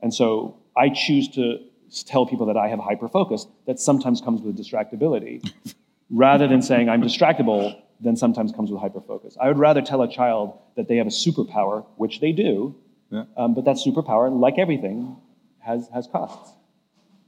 And 0.02 0.14
so 0.14 0.58
I 0.76 0.90
choose 0.90 1.30
to 1.30 1.60
tell 2.06 2.26
people 2.26 2.46
that 2.48 2.58
I 2.58 2.68
have 2.68 2.80
hyperfocus 2.80 3.48
that 3.66 3.80
sometimes 3.80 4.22
comes 4.22 4.42
with 4.42 4.58
distractibility, 4.58 5.50
rather 6.10 6.48
than 6.48 6.62
saying 6.62 6.90
I'm 6.90 7.02
distractible, 7.02 7.82
then 8.00 8.16
sometimes 8.16 8.52
comes 8.52 8.72
with 8.72 8.82
hyperfocus. 8.82 9.36
I 9.40 9.48
would 9.48 9.58
rather 9.58 9.82
tell 9.82 10.02
a 10.02 10.08
child 10.12 10.58
that 10.76 10.88
they 10.88 10.98
have 10.98 11.08
a 11.08 11.12
superpower, 11.12 11.86
which 11.98 12.20
they 12.22 12.32
do, 12.32 12.76
Yeah. 13.12 13.26
um, 13.38 13.54
but 13.54 13.66
that 13.66 13.76
superpower, 13.78 14.32
like 14.32 14.58
everything, 14.58 15.18
has, 15.60 15.90
has 15.94 16.08
costs. 16.08 16.54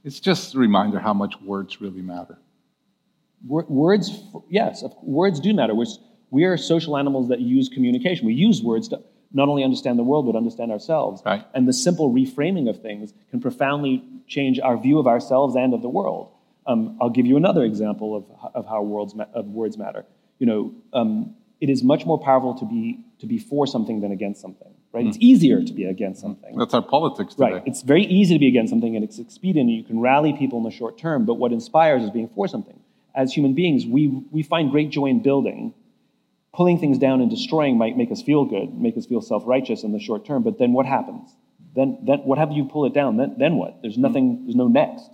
It's 0.04 0.18
just 0.20 0.54
a 0.54 0.58
reminder 0.58 0.98
how 0.98 1.12
much 1.14 1.34
words 1.42 1.80
really 1.80 2.02
matter. 2.02 2.38
Wor- 3.46 3.66
Words, 3.68 4.22
yes, 4.48 4.82
words 5.02 5.40
do 5.40 5.52
matter. 5.54 5.74
We're, 5.74 5.86
we 6.30 6.44
are 6.44 6.56
social 6.56 6.96
animals 6.96 7.28
that 7.28 7.40
use 7.40 7.68
communication. 7.68 8.26
We 8.26 8.34
use 8.34 8.62
words 8.62 8.88
to 8.88 9.00
not 9.34 9.48
only 9.48 9.64
understand 9.64 9.98
the 9.98 10.02
world, 10.02 10.26
but 10.26 10.36
understand 10.36 10.70
ourselves. 10.72 11.22
Right. 11.24 11.44
And 11.54 11.66
the 11.68 11.72
simple 11.72 12.12
reframing 12.12 12.68
of 12.68 12.80
things 12.82 13.12
can 13.30 13.40
profoundly 13.40 14.02
change 14.26 14.58
our 14.60 14.76
view 14.76 14.98
of 14.98 15.06
ourselves 15.06 15.54
and 15.56 15.72
of 15.74 15.82
the 15.82 15.88
world. 15.88 16.30
Um, 16.66 16.96
I'll 17.00 17.10
give 17.10 17.26
you 17.26 17.36
another 17.36 17.64
example 17.64 18.14
of, 18.16 18.24
of 18.54 18.66
how 18.66 18.82
words 18.82 19.14
ma- 19.14 19.26
of 19.34 19.46
words 19.46 19.76
matter. 19.76 20.04
You 20.42 20.46
know, 20.46 20.74
um, 20.92 21.36
it 21.60 21.70
is 21.70 21.84
much 21.84 22.04
more 22.04 22.18
powerful 22.18 22.52
to 22.56 22.64
be, 22.64 22.98
to 23.20 23.26
be 23.26 23.38
for 23.38 23.64
something 23.64 24.00
than 24.00 24.10
against 24.10 24.40
something, 24.40 24.74
right? 24.90 25.06
It's 25.06 25.16
easier 25.20 25.62
to 25.62 25.72
be 25.72 25.84
against 25.84 26.20
something. 26.20 26.58
That's 26.58 26.74
our 26.74 26.82
politics 26.82 27.36
today. 27.36 27.52
Right. 27.52 27.62
It's 27.64 27.82
very 27.82 28.02
easy 28.06 28.34
to 28.34 28.40
be 28.40 28.48
against 28.48 28.70
something 28.70 28.96
and 28.96 29.04
it's 29.04 29.20
expedient 29.20 29.68
and 29.68 29.76
you 29.78 29.84
can 29.84 30.00
rally 30.00 30.32
people 30.32 30.58
in 30.58 30.64
the 30.64 30.72
short 30.72 30.98
term, 30.98 31.26
but 31.26 31.34
what 31.34 31.52
inspires 31.52 32.02
is 32.02 32.10
being 32.10 32.28
for 32.34 32.48
something. 32.48 32.80
As 33.14 33.32
human 33.32 33.54
beings, 33.54 33.86
we, 33.86 34.08
we 34.32 34.42
find 34.42 34.72
great 34.72 34.90
joy 34.90 35.06
in 35.06 35.22
building. 35.22 35.74
Pulling 36.52 36.80
things 36.80 36.98
down 36.98 37.20
and 37.20 37.30
destroying 37.30 37.78
might 37.78 37.96
make 37.96 38.10
us 38.10 38.20
feel 38.20 38.44
good, 38.44 38.74
make 38.74 38.96
us 38.96 39.06
feel 39.06 39.20
self 39.20 39.44
righteous 39.46 39.84
in 39.84 39.92
the 39.92 40.00
short 40.00 40.26
term, 40.26 40.42
but 40.42 40.58
then 40.58 40.72
what 40.72 40.86
happens? 40.86 41.30
Then, 41.76 41.98
then 42.02 42.18
what 42.24 42.38
happens? 42.38 42.56
You 42.56 42.64
pull 42.64 42.84
it 42.86 42.94
down. 42.94 43.16
Then, 43.16 43.36
then 43.38 43.54
what? 43.54 43.80
There's 43.80 43.96
nothing, 43.96 44.42
there's 44.46 44.56
no 44.56 44.66
next. 44.66 45.08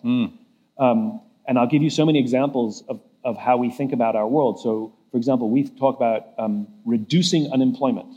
Um, 0.78 1.20
and 1.46 1.58
I'll 1.58 1.68
give 1.68 1.82
you 1.82 1.90
so 1.90 2.06
many 2.06 2.18
examples 2.18 2.82
of, 2.88 3.02
of 3.22 3.36
how 3.36 3.58
we 3.58 3.68
think 3.70 3.92
about 3.92 4.16
our 4.16 4.26
world. 4.26 4.58
So, 4.60 4.94
for 5.10 5.16
example, 5.16 5.50
we 5.50 5.64
talk 5.68 5.96
about 5.96 6.28
um, 6.38 6.66
reducing 6.84 7.52
unemployment. 7.52 8.14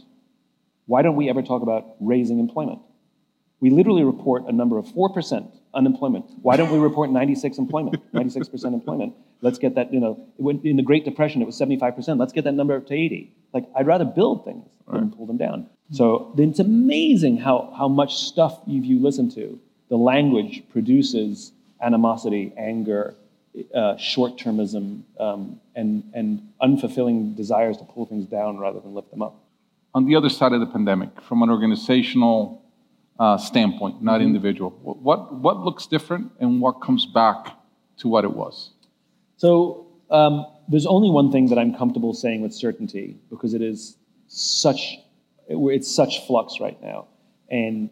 Why 0.86 1.02
don't 1.02 1.16
we 1.16 1.30
ever 1.30 1.42
talk 1.42 1.62
about 1.62 1.96
raising 2.00 2.40
employment? 2.40 2.80
We 3.60 3.70
literally 3.70 4.04
report 4.04 4.46
a 4.48 4.52
number 4.52 4.78
of 4.78 4.86
4% 4.88 5.52
unemployment. 5.74 6.26
Why 6.42 6.58
don't 6.58 6.72
we 6.72 6.80
report 6.80 7.12
96 7.12 7.58
employment, 7.58 8.02
96% 8.14 8.74
employment? 8.74 9.14
Let's 9.42 9.58
get 9.58 9.76
that, 9.76 9.94
you 9.94 10.00
know, 10.00 10.20
in 10.64 10.76
the 10.76 10.84
Great 10.84 11.06
Depression, 11.06 11.42
it 11.42 11.46
was 11.46 11.60
75%. 11.60 12.20
Let's 12.20 12.34
get 12.34 12.44
that 12.44 12.54
number 12.54 12.76
up 12.76 12.88
to 12.88 12.94
80. 12.94 13.32
Like, 13.54 13.66
I'd 13.76 13.88
rather 13.88 14.06
build 14.06 14.46
things 14.46 14.68
than 14.92 15.12
pull 15.12 15.26
them 15.26 15.38
down. 15.38 15.68
So 15.92 16.34
then 16.36 16.50
it's 16.50 16.60
amazing 16.60 17.38
how, 17.38 17.74
how 17.78 17.88
much 17.88 18.16
stuff 18.16 18.60
you, 18.66 18.82
you 18.82 19.00
listen 19.00 19.30
to, 19.32 19.60
the 19.90 19.98
language 19.98 20.64
produces 20.70 21.52
animosity, 21.82 22.54
anger, 22.58 23.16
uh, 23.76 23.98
short-termism, 23.98 25.04
um, 25.20 25.60
and, 25.76 26.10
and 26.14 26.48
unfulfilling 26.62 27.36
desires 27.36 27.78
to 27.78 27.84
pull 27.84 28.06
things 28.06 28.26
down 28.26 28.58
rather 28.58 28.80
than 28.80 28.94
lift 28.94 29.12
them 29.12 29.22
up. 29.22 29.44
On 29.94 30.06
the 30.06 30.16
other 30.16 30.30
side 30.30 30.54
of 30.54 30.60
the 30.62 30.66
pandemic, 30.68 31.10
from 31.22 31.44
an 31.44 31.50
organizational 31.50 32.64
uh, 33.20 33.38
standpoint, 33.38 34.02
not 34.02 34.22
individual, 34.22 34.72
what, 34.82 35.34
what 35.34 35.60
looks 35.60 35.86
different 35.86 36.32
and 36.40 36.62
what 36.62 36.82
comes 36.82 37.06
back 37.06 37.58
to 37.98 38.08
what 38.08 38.24
it 38.24 38.34
was? 38.34 38.72
So 39.38 39.88
um, 40.10 40.46
there's 40.68 40.86
only 40.86 41.10
one 41.10 41.32
thing 41.32 41.48
that 41.50 41.58
I'm 41.58 41.76
comfortable 41.76 42.14
saying 42.14 42.42
with 42.42 42.54
certainty 42.54 43.18
because 43.30 43.54
it 43.54 43.62
is 43.62 43.98
such 44.28 44.98
it's 45.50 45.94
such 45.94 46.26
flux 46.28 46.62
right 46.62 46.82
now, 46.82 47.08
and 47.50 47.90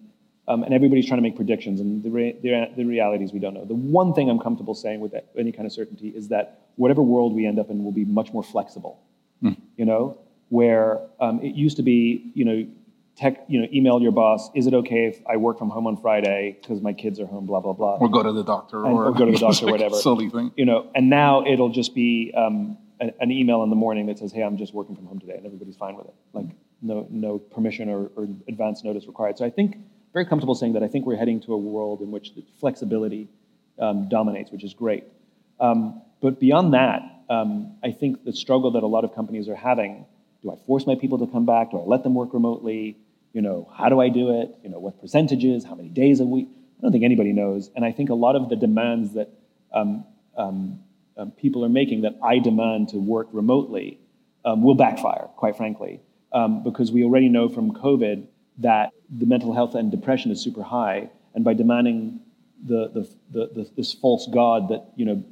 um, 0.49 0.63
and 0.63 0.73
everybody's 0.73 1.05
trying 1.05 1.19
to 1.19 1.21
make 1.21 1.35
predictions, 1.35 1.79
and 1.79 2.03
the, 2.03 2.09
re- 2.09 2.35
the 2.41 2.69
the 2.75 2.83
reality 2.83 3.23
is 3.23 3.31
we 3.31 3.39
don't 3.39 3.53
know. 3.53 3.65
The 3.65 3.75
one 3.99 4.13
thing 4.13 4.29
I'm 4.29 4.39
comfortable 4.39 4.73
saying 4.75 4.99
with 4.99 5.13
any 5.38 5.51
kind 5.51 5.65
of 5.65 5.71
certainty 5.71 6.09
is 6.09 6.27
that 6.29 6.45
whatever 6.75 7.01
world 7.01 7.33
we 7.35 7.45
end 7.45 7.59
up 7.59 7.69
in 7.69 7.83
will 7.83 7.91
be 7.91 8.05
much 8.05 8.33
more 8.33 8.43
flexible. 8.43 8.99
You 9.41 9.85
know, 9.85 10.17
where 10.49 10.99
um, 11.21 11.39
it 11.41 11.55
used 11.55 11.77
to 11.77 11.83
be, 11.83 12.31
you 12.33 12.43
know. 12.45 12.67
Tech, 13.15 13.43
you 13.49 13.59
know, 13.62 13.67
email 13.73 14.01
your 14.01 14.13
boss. 14.13 14.49
Is 14.55 14.65
it 14.65 14.73
okay 14.73 15.03
if 15.07 15.19
I 15.27 15.35
work 15.35 15.57
from 15.59 15.69
home 15.69 15.88
on 15.88 15.97
Friday 15.97 16.57
because 16.62 16.81
my 16.81 16.93
kids 16.93 17.19
are 17.19 17.25
home? 17.25 17.45
Blah 17.47 17.59
blah 17.59 17.73
blah 17.73 17.97
Or 17.97 18.07
go 18.07 18.23
to 18.23 18.31
the 18.31 18.45
doctor, 18.45 18.85
And- 18.85 18.93
or, 18.93 19.07
or 19.07 19.12
go 19.12 19.25
to 19.25 19.31
the 19.33 19.38
doctor, 19.47 19.65
like 19.65 19.73
whatever. 19.73 19.95
Silly 19.97 20.29
thing. 20.29 20.53
you 20.55 20.63
know, 20.63 20.89
and 20.95 21.09
now 21.09 21.45
it'll 21.45 21.67
just 21.67 21.93
be 21.93 22.31
um, 22.33 22.77
an, 23.01 23.12
an 23.19 23.29
email 23.31 23.62
in 23.63 23.69
the 23.69 23.75
morning 23.75 24.05
that 24.05 24.19
says, 24.19 24.31
"Hey, 24.31 24.41
I'm 24.41 24.55
just 24.55 24.73
working 24.73 24.95
from 24.95 25.05
home 25.05 25.19
today," 25.19 25.35
and 25.35 25.45
everybody's 25.45 25.75
fine 25.75 25.97
with 25.97 26.05
it. 26.07 26.13
Like 26.31 26.45
no 26.81 27.07
no 27.09 27.39
permission 27.39 27.89
or, 27.89 28.09
or 28.15 28.29
advance 28.47 28.85
notice 28.85 29.05
required. 29.05 29.38
So 29.38 29.43
I 29.43 29.49
think 29.49 29.75
very 30.13 30.25
comfortable 30.25 30.55
saying 30.55 30.73
that 30.73 30.83
I 30.83 30.87
think 30.87 31.05
we're 31.05 31.17
heading 31.17 31.39
to 31.41 31.53
a 31.53 31.57
world 31.57 32.01
in 32.01 32.11
which 32.11 32.31
flexibility 32.59 33.27
um, 33.79 34.09
dominates, 34.09 34.51
which 34.51 34.63
is 34.63 34.73
great. 34.73 35.03
Um, 35.59 36.01
but 36.21 36.39
beyond 36.39 36.73
that, 36.73 37.01
um, 37.29 37.77
I 37.83 37.91
think 37.91 38.23
the 38.25 38.33
struggle 38.33 38.71
that 38.71 38.83
a 38.83 38.87
lot 38.87 39.03
of 39.03 39.13
companies 39.13 39.47
are 39.47 39.55
having: 39.55 40.05
Do 40.41 40.51
I 40.51 40.55
force 40.65 40.87
my 40.87 40.95
people 40.95 41.19
to 41.19 41.27
come 41.27 41.45
back? 41.45 41.71
Do 41.71 41.79
I 41.79 41.83
let 41.83 42.03
them 42.03 42.15
work 42.15 42.33
remotely? 42.33 42.97
You 43.33 43.41
know, 43.41 43.71
how 43.75 43.89
do 43.89 44.01
I 44.01 44.09
do 44.09 44.41
it? 44.41 44.55
You 44.63 44.69
know, 44.69 44.79
what 44.79 44.99
percentages? 44.99 45.63
How 45.63 45.75
many 45.75 45.89
days 45.89 46.19
a 46.19 46.25
week? 46.25 46.47
I 46.49 46.81
don't 46.81 46.91
think 46.91 47.03
anybody 47.03 47.31
knows. 47.31 47.69
And 47.75 47.85
I 47.85 47.91
think 47.91 48.09
a 48.09 48.15
lot 48.15 48.35
of 48.35 48.49
the 48.49 48.55
demands 48.55 49.13
that 49.13 49.29
um, 49.71 50.05
um, 50.35 50.79
um, 51.17 51.31
people 51.31 51.63
are 51.63 51.69
making 51.69 52.01
that 52.01 52.17
I 52.23 52.39
demand 52.39 52.89
to 52.89 52.97
work 52.97 53.27
remotely 53.31 53.99
will 54.45 54.73
backfire, 54.73 55.29
quite 55.35 55.55
frankly, 55.57 55.99
because 56.63 56.91
we 56.91 57.03
already 57.03 57.29
know 57.29 57.49
from 57.49 57.71
COVID 57.71 58.25
that 58.59 58.91
the 59.09 59.25
mental 59.25 59.53
health 59.53 59.75
and 59.75 59.91
depression 59.91 60.31
is 60.31 60.41
super 60.41 60.63
high, 60.63 61.09
and 61.33 61.43
by 61.43 61.53
demanding 61.53 62.19
the, 62.65 62.89
the, 62.89 63.09
the, 63.31 63.47
the 63.53 63.69
this 63.75 63.93
false 63.93 64.27
god 64.33 64.69
that 64.69 64.91
you 64.95 65.05
know 65.05 65.23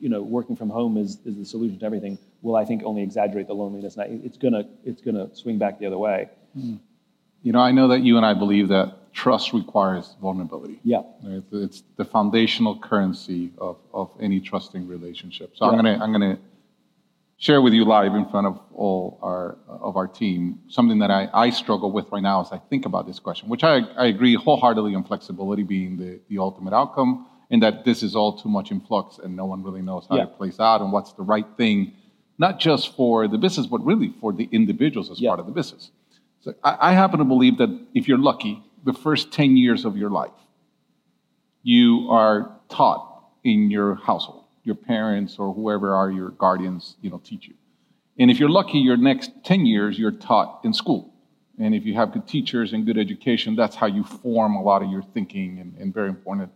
you 0.00 0.08
know 0.08 0.22
working 0.22 0.56
from 0.56 0.68
home 0.68 0.96
is, 0.96 1.18
is 1.24 1.36
the 1.36 1.44
solution 1.44 1.78
to 1.78 1.86
everything 1.86 2.18
will 2.42 2.56
I 2.56 2.64
think 2.64 2.82
only 2.84 3.02
exaggerate 3.02 3.46
the 3.46 3.54
loneliness, 3.54 3.96
and 3.96 4.02
I, 4.02 4.26
it's 4.26 4.36
gonna 4.36 4.64
it's 4.84 5.00
gonna 5.00 5.34
swing 5.34 5.58
back 5.58 5.78
the 5.78 5.86
other 5.86 5.98
way. 5.98 6.28
Hmm. 6.54 6.76
You 7.42 7.52
know, 7.52 7.60
I 7.60 7.72
know 7.72 7.88
that 7.88 8.00
you 8.00 8.16
and 8.16 8.26
I 8.26 8.34
believe 8.34 8.68
that 8.68 9.12
trust 9.12 9.52
requires 9.52 10.14
vulnerability. 10.20 10.78
Yeah. 10.84 11.02
Right? 11.22 11.42
It's 11.52 11.82
the 11.96 12.04
foundational 12.04 12.78
currency 12.78 13.52
of, 13.58 13.78
of 13.92 14.10
any 14.20 14.40
trusting 14.40 14.86
relationship. 14.86 15.56
So 15.56 15.66
I'm 15.66 15.76
gonna 15.76 15.98
I'm 16.00 16.12
gonna 16.12 16.38
share 17.42 17.60
with 17.60 17.72
you 17.72 17.84
live 17.84 18.14
in 18.14 18.24
front 18.28 18.46
of 18.46 18.56
all 18.72 19.18
our 19.20 19.58
of 19.66 19.96
our 19.96 20.06
team 20.06 20.60
something 20.68 21.00
that 21.00 21.10
I, 21.10 21.28
I 21.34 21.50
struggle 21.50 21.90
with 21.90 22.06
right 22.12 22.22
now 22.22 22.40
as 22.40 22.52
I 22.52 22.58
think 22.70 22.86
about 22.86 23.04
this 23.04 23.18
question, 23.18 23.48
which 23.48 23.64
I, 23.64 23.78
I 24.04 24.06
agree 24.06 24.34
wholeheartedly 24.36 24.94
on 24.94 25.02
flexibility 25.02 25.64
being 25.64 25.96
the, 25.96 26.20
the 26.28 26.38
ultimate 26.38 26.72
outcome, 26.72 27.26
and 27.50 27.60
that 27.64 27.84
this 27.84 28.04
is 28.04 28.14
all 28.14 28.38
too 28.38 28.48
much 28.48 28.70
in 28.70 28.80
flux 28.80 29.18
and 29.18 29.34
no 29.34 29.44
one 29.44 29.64
really 29.64 29.82
knows 29.82 30.06
how 30.08 30.16
Yeah. 30.18 30.22
it 30.28 30.36
plays 30.36 30.60
out 30.60 30.82
and 30.82 30.92
what's 30.92 31.14
the 31.14 31.24
right 31.24 31.46
thing, 31.56 31.92
not 32.38 32.60
just 32.60 32.94
for 32.94 33.26
the 33.26 33.38
business, 33.38 33.66
but 33.66 33.84
really 33.84 34.14
for 34.20 34.32
the 34.32 34.48
individuals 34.52 35.10
as 35.10 35.20
Yeah. 35.20 35.30
part 35.30 35.40
of 35.40 35.46
the 35.46 35.52
business. 35.52 35.90
So 36.42 36.54
I, 36.62 36.90
I 36.90 36.92
happen 36.92 37.18
to 37.18 37.24
believe 37.24 37.58
that 37.58 37.70
if 37.92 38.06
you're 38.06 38.18
lucky, 38.32 38.62
the 38.84 38.92
first 38.92 39.32
10 39.32 39.56
years 39.56 39.84
of 39.84 39.96
your 39.96 40.10
life, 40.10 40.38
you 41.64 42.06
are 42.08 42.52
taught 42.68 43.02
in 43.42 43.68
your 43.72 43.96
household. 43.96 44.41
Your 44.64 44.74
parents 44.74 45.38
or 45.38 45.52
whoever 45.52 45.94
are 45.94 46.10
your 46.10 46.30
guardians, 46.30 46.96
you 47.00 47.10
know, 47.10 47.20
teach 47.24 47.48
you. 47.48 47.54
And 48.18 48.30
if 48.30 48.38
you're 48.38 48.50
lucky, 48.50 48.78
your 48.78 48.96
next 48.96 49.30
10 49.44 49.66
years, 49.66 49.98
you're 49.98 50.12
taught 50.12 50.60
in 50.64 50.72
school. 50.72 51.12
And 51.58 51.74
if 51.74 51.84
you 51.84 51.94
have 51.94 52.12
good 52.12 52.26
teachers 52.26 52.72
and 52.72 52.86
good 52.86 52.98
education, 52.98 53.56
that's 53.56 53.76
how 53.76 53.86
you 53.86 54.04
form 54.04 54.54
a 54.54 54.62
lot 54.62 54.82
of 54.82 54.90
your 54.90 55.02
thinking 55.02 55.58
and, 55.58 55.76
and 55.78 55.92
very 55.92 56.08
important 56.08 56.50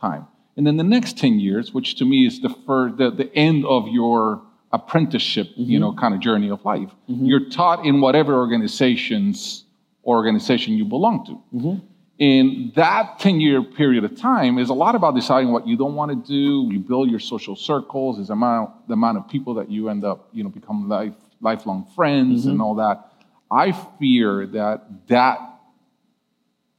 time. 0.00 0.26
And 0.56 0.66
then 0.66 0.76
the 0.76 0.84
next 0.84 1.16
10 1.18 1.40
years, 1.40 1.72
which 1.72 1.96
to 1.96 2.04
me 2.04 2.26
is 2.26 2.40
the, 2.40 2.54
first, 2.66 2.98
the, 2.98 3.10
the 3.10 3.34
end 3.34 3.64
of 3.64 3.88
your 3.88 4.42
apprenticeship, 4.72 5.48
mm-hmm. 5.48 5.70
you 5.70 5.78
know, 5.78 5.92
kind 5.94 6.14
of 6.14 6.20
journey 6.20 6.50
of 6.50 6.64
life, 6.64 6.90
mm-hmm. 7.08 7.24
you're 7.24 7.48
taught 7.48 7.84
in 7.86 8.00
whatever 8.00 8.34
organizations 8.34 9.64
organization 10.04 10.74
you 10.74 10.84
belong 10.84 11.24
to. 11.26 11.56
Mm-hmm. 11.56 11.86
And 12.22 12.72
that 12.76 13.18
10 13.18 13.40
year 13.40 13.64
period 13.64 14.04
of 14.04 14.16
time 14.16 14.56
is 14.56 14.68
a 14.68 14.74
lot 14.74 14.94
about 14.94 15.16
deciding 15.16 15.50
what 15.50 15.66
you 15.66 15.76
don't 15.76 15.96
want 15.96 16.12
to 16.12 16.16
do. 16.16 16.72
You 16.72 16.78
build 16.78 17.10
your 17.10 17.18
social 17.18 17.56
circles, 17.56 18.20
is 18.20 18.28
the 18.28 18.34
amount, 18.34 18.86
the 18.86 18.94
amount 18.94 19.18
of 19.18 19.28
people 19.28 19.54
that 19.54 19.68
you 19.68 19.88
end 19.88 20.04
up, 20.04 20.28
you 20.32 20.44
know, 20.44 20.48
become 20.48 20.88
life, 20.88 21.14
lifelong 21.40 21.84
friends 21.96 22.46
and 22.46 22.54
mm-hmm. 22.54 22.62
all 22.62 22.76
that. 22.76 23.10
I 23.50 23.72
fear 23.98 24.46
that 24.46 25.08
that 25.08 25.40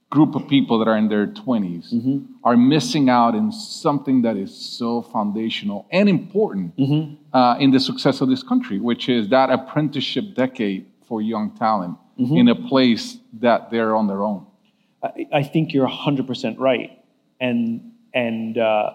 group 0.09 0.33
of 0.35 0.47
people 0.47 0.79
that 0.79 0.87
are 0.87 0.95
in 0.95 1.09
their 1.09 1.27
20s 1.27 1.93
mm-hmm. 1.93 2.19
are 2.45 2.55
missing 2.55 3.09
out 3.09 3.35
in 3.35 3.51
something 3.51 4.21
that 4.21 4.37
is 4.37 4.55
so 4.55 5.01
foundational 5.01 5.85
and 5.91 6.07
important 6.07 6.73
mm-hmm. 6.77 7.35
uh, 7.35 7.57
in 7.57 7.71
the 7.71 7.81
success 7.81 8.21
of 8.21 8.29
this 8.29 8.43
country, 8.43 8.79
which 8.79 9.09
is 9.09 9.27
that 9.27 9.49
apprenticeship 9.49 10.35
decade 10.35 10.85
for 11.05 11.21
young 11.21 11.51
talent 11.57 11.97
mm-hmm. 12.17 12.37
in 12.37 12.47
a 12.47 12.55
place 12.55 13.17
that 13.41 13.69
they're 13.71 13.93
on 13.93 14.07
their 14.07 14.23
own. 14.23 14.45
I, 15.03 15.27
I 15.33 15.43
think 15.43 15.73
you're 15.73 15.87
100% 15.87 16.57
right. 16.57 16.99
And, 17.39 17.91
and, 18.13 18.57
uh, 18.57 18.91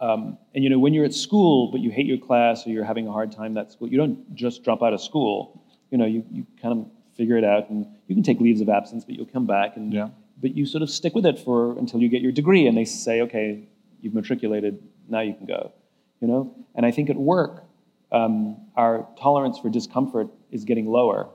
um, 0.00 0.38
and 0.54 0.62
you 0.62 0.70
know, 0.70 0.78
when 0.78 0.94
you're 0.94 1.04
at 1.04 1.14
school, 1.14 1.70
but 1.70 1.80
you 1.80 1.90
hate 1.90 2.06
your 2.06 2.18
class 2.18 2.66
or 2.66 2.70
you're 2.70 2.84
having 2.84 3.08
a 3.08 3.12
hard 3.12 3.32
time 3.32 3.56
at 3.56 3.72
school, 3.72 3.88
you 3.88 3.96
don't 3.96 4.34
just 4.34 4.62
drop 4.62 4.82
out 4.82 4.92
of 4.92 5.00
school. 5.00 5.64
You 5.90 5.98
know, 5.98 6.06
you, 6.06 6.24
you 6.30 6.46
kind 6.60 6.78
of 6.78 6.86
figure 7.16 7.36
it 7.36 7.44
out 7.44 7.70
and 7.70 7.86
you 8.06 8.14
can 8.14 8.22
take 8.22 8.40
leaves 8.40 8.60
of 8.60 8.68
absence, 8.68 9.04
but 9.04 9.16
you'll 9.16 9.26
come 9.26 9.46
back 9.46 9.76
and, 9.76 9.92
yeah. 9.92 10.08
but 10.40 10.54
you 10.54 10.66
sort 10.66 10.82
of 10.82 10.90
stick 10.90 11.14
with 11.14 11.26
it 11.26 11.38
for 11.38 11.76
until 11.78 12.00
you 12.00 12.08
get 12.08 12.22
your 12.22 12.32
degree 12.32 12.66
and 12.66 12.76
they 12.76 12.84
say, 12.84 13.22
okay, 13.22 13.64
you've 14.00 14.14
matriculated, 14.14 14.80
now 15.08 15.20
you 15.20 15.34
can 15.34 15.46
go, 15.46 15.72
you 16.20 16.28
know? 16.28 16.54
And 16.74 16.86
I 16.86 16.90
think 16.90 17.10
at 17.10 17.16
work, 17.16 17.64
um, 18.12 18.56
our 18.76 19.06
tolerance 19.18 19.58
for 19.58 19.68
discomfort 19.68 20.28
is 20.50 20.64
getting 20.64 20.86
lower 20.86 21.28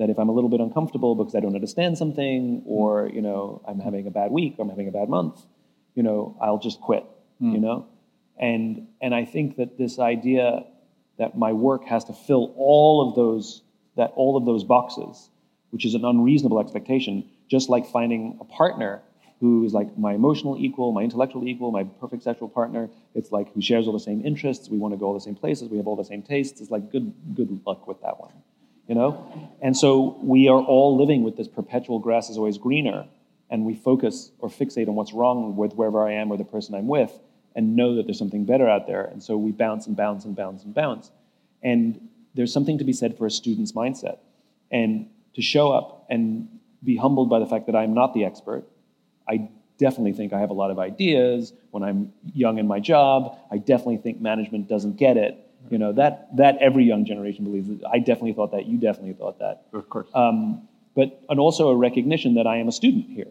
that 0.00 0.08
if 0.08 0.18
I'm 0.18 0.30
a 0.30 0.32
little 0.32 0.48
bit 0.48 0.60
uncomfortable 0.60 1.14
because 1.14 1.34
I 1.34 1.40
don't 1.40 1.54
understand 1.54 1.98
something, 1.98 2.62
or 2.64 3.10
you 3.12 3.20
know 3.20 3.62
I'm 3.68 3.78
having 3.78 4.06
a 4.06 4.10
bad 4.10 4.32
week, 4.32 4.54
or 4.56 4.62
I'm 4.64 4.70
having 4.70 4.88
a 4.88 4.90
bad 4.90 5.08
month, 5.08 5.44
you 5.94 6.02
know 6.02 6.36
I'll 6.40 6.58
just 6.58 6.80
quit. 6.80 7.04
Mm. 7.40 7.52
You 7.52 7.60
know, 7.60 7.86
and 8.38 8.88
and 9.00 9.14
I 9.14 9.26
think 9.26 9.56
that 9.56 9.76
this 9.78 9.98
idea 9.98 10.64
that 11.18 11.36
my 11.36 11.52
work 11.52 11.84
has 11.84 12.04
to 12.06 12.14
fill 12.14 12.54
all 12.56 13.06
of 13.06 13.14
those 13.14 13.62
that 13.96 14.12
all 14.16 14.38
of 14.38 14.46
those 14.46 14.64
boxes, 14.64 15.28
which 15.68 15.84
is 15.84 15.94
an 15.94 16.04
unreasonable 16.04 16.60
expectation, 16.60 17.28
just 17.48 17.68
like 17.68 17.86
finding 17.86 18.38
a 18.40 18.44
partner 18.44 19.02
who 19.40 19.64
is 19.64 19.74
like 19.74 19.98
my 19.98 20.14
emotional 20.14 20.56
equal, 20.58 20.92
my 20.92 21.02
intellectual 21.02 21.46
equal, 21.46 21.72
my 21.72 21.84
perfect 21.84 22.22
sexual 22.22 22.48
partner. 22.48 22.88
It's 23.14 23.30
like 23.32 23.52
who 23.52 23.60
shares 23.60 23.86
all 23.86 23.92
the 23.92 24.00
same 24.00 24.24
interests. 24.24 24.70
We 24.70 24.78
want 24.78 24.94
to 24.94 24.98
go 24.98 25.06
all 25.06 25.14
the 25.14 25.20
same 25.20 25.34
places. 25.34 25.68
We 25.68 25.76
have 25.76 25.86
all 25.86 25.96
the 25.96 26.04
same 26.04 26.22
tastes. 26.22 26.62
It's 26.62 26.70
like 26.70 26.90
good 26.90 27.12
good 27.34 27.60
luck 27.66 27.86
with 27.86 28.00
that 28.00 28.18
one 28.18 28.32
you 28.90 28.96
know? 28.96 29.54
And 29.62 29.76
so 29.76 30.18
we 30.20 30.48
are 30.48 30.60
all 30.60 30.96
living 30.96 31.22
with 31.22 31.36
this 31.36 31.46
perpetual 31.46 32.00
grass 32.00 32.28
is 32.28 32.36
always 32.36 32.58
greener, 32.58 33.06
and 33.48 33.64
we 33.64 33.76
focus 33.76 34.32
or 34.40 34.48
fixate 34.48 34.88
on 34.88 34.96
what's 34.96 35.12
wrong 35.12 35.54
with 35.54 35.74
wherever 35.74 36.04
I 36.04 36.14
am 36.14 36.32
or 36.32 36.36
the 36.36 36.44
person 36.44 36.74
I'm 36.74 36.88
with, 36.88 37.12
and 37.54 37.76
know 37.76 37.94
that 37.94 38.06
there's 38.06 38.18
something 38.18 38.44
better 38.44 38.68
out 38.68 38.88
there. 38.88 39.04
And 39.04 39.22
so 39.22 39.36
we 39.36 39.52
bounce 39.52 39.86
and 39.86 39.96
bounce 39.96 40.24
and 40.24 40.34
bounce 40.34 40.64
and 40.64 40.74
bounce. 40.74 41.12
And 41.62 42.08
there's 42.34 42.52
something 42.52 42.78
to 42.78 42.84
be 42.84 42.92
said 42.92 43.16
for 43.16 43.26
a 43.26 43.30
student's 43.30 43.72
mindset. 43.72 44.18
And 44.72 45.08
to 45.34 45.42
show 45.42 45.70
up 45.70 46.06
and 46.10 46.48
be 46.82 46.96
humbled 46.96 47.30
by 47.30 47.38
the 47.38 47.46
fact 47.46 47.66
that 47.66 47.76
I'm 47.76 47.94
not 47.94 48.12
the 48.12 48.24
expert. 48.24 48.64
I 49.28 49.50
definitely 49.78 50.14
think 50.14 50.32
I 50.32 50.40
have 50.40 50.50
a 50.50 50.54
lot 50.54 50.72
of 50.72 50.80
ideas 50.80 51.52
when 51.70 51.84
I'm 51.84 52.12
young 52.34 52.58
in 52.58 52.66
my 52.66 52.80
job. 52.80 53.38
I 53.52 53.58
definitely 53.58 53.98
think 53.98 54.20
management 54.20 54.68
doesn't 54.68 54.96
get 54.96 55.16
it. 55.16 55.38
You 55.68 55.78
know 55.78 55.92
that 55.92 56.36
that 56.36 56.56
every 56.58 56.84
young 56.84 57.04
generation 57.04 57.44
believes. 57.44 57.68
I 57.90 57.98
definitely 57.98 58.32
thought 58.32 58.52
that. 58.52 58.66
You 58.66 58.78
definitely 58.78 59.12
thought 59.12 59.38
that. 59.40 59.66
Of 59.72 59.88
course. 59.88 60.08
Um, 60.14 60.68
but 60.94 61.20
and 61.28 61.38
also 61.38 61.68
a 61.68 61.76
recognition 61.76 62.34
that 62.34 62.46
I 62.46 62.56
am 62.56 62.68
a 62.68 62.72
student 62.72 63.06
here, 63.10 63.28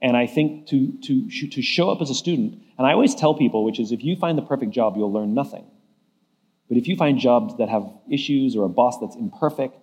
and 0.00 0.16
I 0.16 0.26
think 0.26 0.68
to 0.68 0.92
to 1.02 1.28
to 1.48 1.62
show 1.62 1.90
up 1.90 2.00
as 2.00 2.10
a 2.10 2.14
student. 2.14 2.62
And 2.78 2.86
I 2.86 2.92
always 2.92 3.14
tell 3.14 3.34
people, 3.34 3.64
which 3.64 3.78
is, 3.78 3.92
if 3.92 4.02
you 4.02 4.16
find 4.16 4.38
the 4.38 4.42
perfect 4.42 4.72
job, 4.72 4.96
you'll 4.96 5.12
learn 5.12 5.34
nothing. 5.34 5.66
But 6.68 6.78
if 6.78 6.86
you 6.86 6.96
find 6.96 7.18
jobs 7.18 7.56
that 7.58 7.68
have 7.68 7.84
issues 8.08 8.56
or 8.56 8.64
a 8.64 8.68
boss 8.68 8.98
that's 9.00 9.16
imperfect 9.16 9.74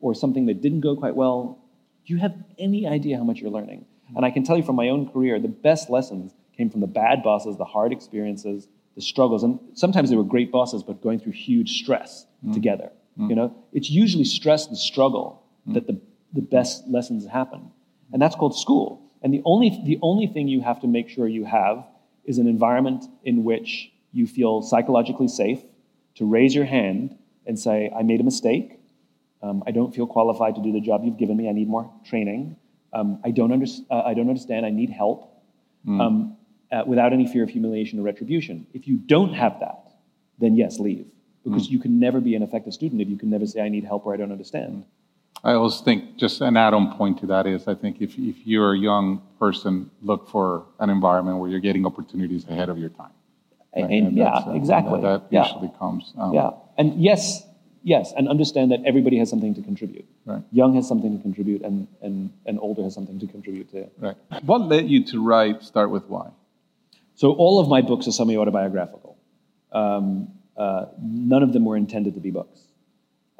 or 0.00 0.14
something 0.14 0.46
that 0.46 0.62
didn't 0.62 0.80
go 0.80 0.96
quite 0.96 1.16
well, 1.16 1.58
do 2.06 2.14
you 2.14 2.20
have 2.20 2.34
any 2.58 2.86
idea 2.86 3.18
how 3.18 3.24
much 3.24 3.40
you're 3.40 3.50
learning? 3.50 3.84
And 4.14 4.24
I 4.24 4.30
can 4.30 4.44
tell 4.44 4.56
you 4.56 4.62
from 4.62 4.76
my 4.76 4.88
own 4.88 5.10
career, 5.10 5.40
the 5.40 5.48
best 5.48 5.90
lessons 5.90 6.32
came 6.56 6.70
from 6.70 6.80
the 6.80 6.86
bad 6.86 7.22
bosses, 7.22 7.56
the 7.56 7.64
hard 7.64 7.92
experiences, 7.92 8.68
the 8.96 9.02
struggles. 9.02 9.44
And 9.44 9.60
sometimes 9.74 10.10
they 10.10 10.16
were 10.16 10.24
great 10.24 10.50
bosses, 10.50 10.82
but 10.82 11.02
going 11.02 11.20
through 11.20 11.32
huge 11.32 11.78
stress 11.82 12.26
mm. 12.44 12.52
together. 12.52 12.90
Mm. 13.18 13.30
You 13.30 13.36
know, 13.36 13.54
it's 13.72 13.90
usually 13.90 14.24
stress 14.24 14.66
and 14.66 14.76
struggle 14.76 15.42
mm. 15.68 15.74
that 15.74 15.86
the, 15.86 16.00
the 16.32 16.42
best 16.42 16.86
lessons 16.88 17.26
happen. 17.26 17.70
And 18.12 18.20
that's 18.20 18.34
called 18.34 18.58
school. 18.58 19.02
And 19.22 19.32
the 19.32 19.42
only, 19.44 19.80
the 19.84 19.98
only 20.02 20.26
thing 20.26 20.48
you 20.48 20.62
have 20.62 20.80
to 20.80 20.86
make 20.86 21.08
sure 21.08 21.28
you 21.28 21.44
have 21.44 21.84
is 22.24 22.38
an 22.38 22.46
environment 22.46 23.04
in 23.22 23.44
which 23.44 23.90
you 24.12 24.26
feel 24.26 24.62
psychologically 24.62 25.28
safe 25.28 25.60
to 26.16 26.24
raise 26.24 26.54
your 26.54 26.64
hand 26.64 27.16
and 27.46 27.58
say, 27.58 27.92
I 27.96 28.02
made 28.02 28.20
a 28.20 28.24
mistake. 28.24 28.80
Um, 29.42 29.62
I 29.66 29.70
don't 29.70 29.94
feel 29.94 30.06
qualified 30.06 30.54
to 30.56 30.62
do 30.62 30.72
the 30.72 30.80
job 30.80 31.02
you've 31.04 31.18
given 31.18 31.36
me. 31.36 31.48
I 31.48 31.52
need 31.52 31.68
more 31.68 31.92
training. 32.04 32.56
Um, 32.92 33.20
I, 33.24 33.30
don't 33.30 33.52
under, 33.52 33.66
uh, 33.90 34.02
I 34.02 34.14
don't 34.14 34.28
understand. 34.28 34.64
I 34.64 34.70
need 34.70 34.90
help. 34.90 35.32
Mm. 35.86 36.00
Um, 36.00 36.35
uh, 36.76 36.84
without 36.86 37.12
any 37.12 37.26
fear 37.26 37.42
of 37.42 37.50
humiliation 37.50 37.98
or 37.98 38.02
retribution. 38.02 38.66
If 38.74 38.86
you 38.88 38.96
don't 38.96 39.34
have 39.34 39.60
that, 39.60 39.92
then 40.38 40.56
yes, 40.56 40.78
leave. 40.78 41.06
Because 41.44 41.68
mm. 41.68 41.72
you 41.72 41.78
can 41.78 41.98
never 41.98 42.20
be 42.20 42.34
an 42.34 42.42
effective 42.42 42.74
student 42.74 43.00
if 43.00 43.08
you 43.08 43.16
can 43.16 43.30
never 43.30 43.46
say, 43.46 43.60
I 43.60 43.68
need 43.68 43.84
help 43.84 44.04
or 44.06 44.12
I 44.14 44.16
don't 44.16 44.32
understand. 44.32 44.84
I 45.44 45.52
always 45.52 45.80
think 45.80 46.16
just 46.16 46.40
an 46.40 46.56
add-on 46.56 46.96
point 46.96 47.20
to 47.20 47.26
that 47.26 47.46
is 47.46 47.68
I 47.68 47.74
think 47.74 48.00
if, 48.00 48.18
if 48.18 48.36
you're 48.44 48.74
a 48.74 48.78
young 48.78 49.22
person, 49.38 49.90
look 50.02 50.28
for 50.28 50.66
an 50.80 50.90
environment 50.90 51.38
where 51.38 51.48
you're 51.48 51.60
getting 51.60 51.86
opportunities 51.86 52.44
ahead 52.48 52.68
of 52.68 52.78
your 52.78 52.88
time. 52.90 53.10
Right? 53.74 53.84
And, 53.84 54.08
and 54.08 54.16
yeah, 54.16 54.32
uh, 54.32 54.52
exactly. 54.52 55.00
That, 55.02 55.26
yeah. 55.30 55.44
usually 55.44 55.70
comes. 55.78 56.12
Um, 56.18 56.32
yeah, 56.32 56.50
and 56.78 57.00
yes, 57.00 57.42
yes, 57.82 58.12
and 58.16 58.28
understand 58.28 58.72
that 58.72 58.80
everybody 58.84 59.18
has 59.18 59.28
something 59.30 59.54
to 59.54 59.62
contribute. 59.62 60.06
Right. 60.24 60.42
Young 60.50 60.74
has 60.74 60.88
something 60.88 61.16
to 61.16 61.22
contribute, 61.22 61.62
and, 61.62 61.86
and, 62.00 62.32
and 62.46 62.58
older 62.58 62.82
has 62.82 62.94
something 62.94 63.20
to 63.20 63.26
contribute 63.26 63.70
to. 63.72 63.88
Right. 63.98 64.16
What 64.42 64.62
led 64.62 64.88
you 64.88 65.04
to 65.12 65.22
write 65.22 65.62
Start 65.62 65.90
With 65.90 66.06
Why? 66.08 66.30
So 67.16 67.32
all 67.32 67.58
of 67.58 67.68
my 67.68 67.80
books 67.80 68.06
are 68.06 68.12
semi-autobiographical. 68.12 69.16
Um, 69.72 70.28
uh, 70.56 70.86
none 71.00 71.42
of 71.42 71.52
them 71.52 71.64
were 71.64 71.76
intended 71.76 72.14
to 72.14 72.20
be 72.20 72.30
books. 72.30 72.60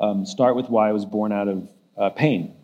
Um, 0.00 0.24
Start 0.26 0.56
with 0.56 0.68
why 0.68 0.88
I 0.88 0.92
was 0.92 1.04
born 1.04 1.30
out 1.30 1.46
of 1.46 1.68
uh, 1.96 2.10
pain. 2.10 2.54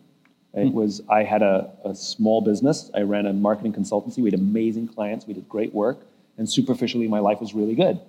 It 0.53 0.67
mm 0.67 0.73
was 0.73 1.01
I 1.09 1.23
had 1.23 1.41
a, 1.41 1.71
a, 1.83 1.95
small 1.95 2.41
business. 2.41 2.91
I 2.93 3.01
ran 3.01 3.25
a 3.25 3.33
marketing 3.33 3.73
consultancy. 3.73 4.19
We 4.19 4.29
had 4.29 4.39
amazing 4.39 4.87
clients. 4.87 5.25
We 5.25 5.33
did 5.33 5.49
great 5.49 5.73
work, 5.73 6.05
and 6.37 6.47
superficially, 6.47 7.07
my 7.07 7.17
life 7.17 7.41
was 7.41 7.55
really 7.55 7.73
good, 7.73 7.99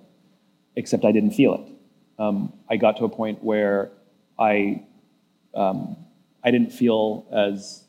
except 0.75 1.05
I 1.05 1.11
didn't 1.11 1.31
feel 1.31 1.55
it. 1.55 2.21
Um, 2.21 2.53
I 2.69 2.77
got 2.77 2.97
to 2.97 3.05
a 3.05 3.09
point 3.09 3.43
where 3.43 3.89
I 4.37 4.83
um, 5.55 5.97
I 6.43 6.51
didn't 6.51 6.71
feel 6.71 7.25
as 7.31 7.83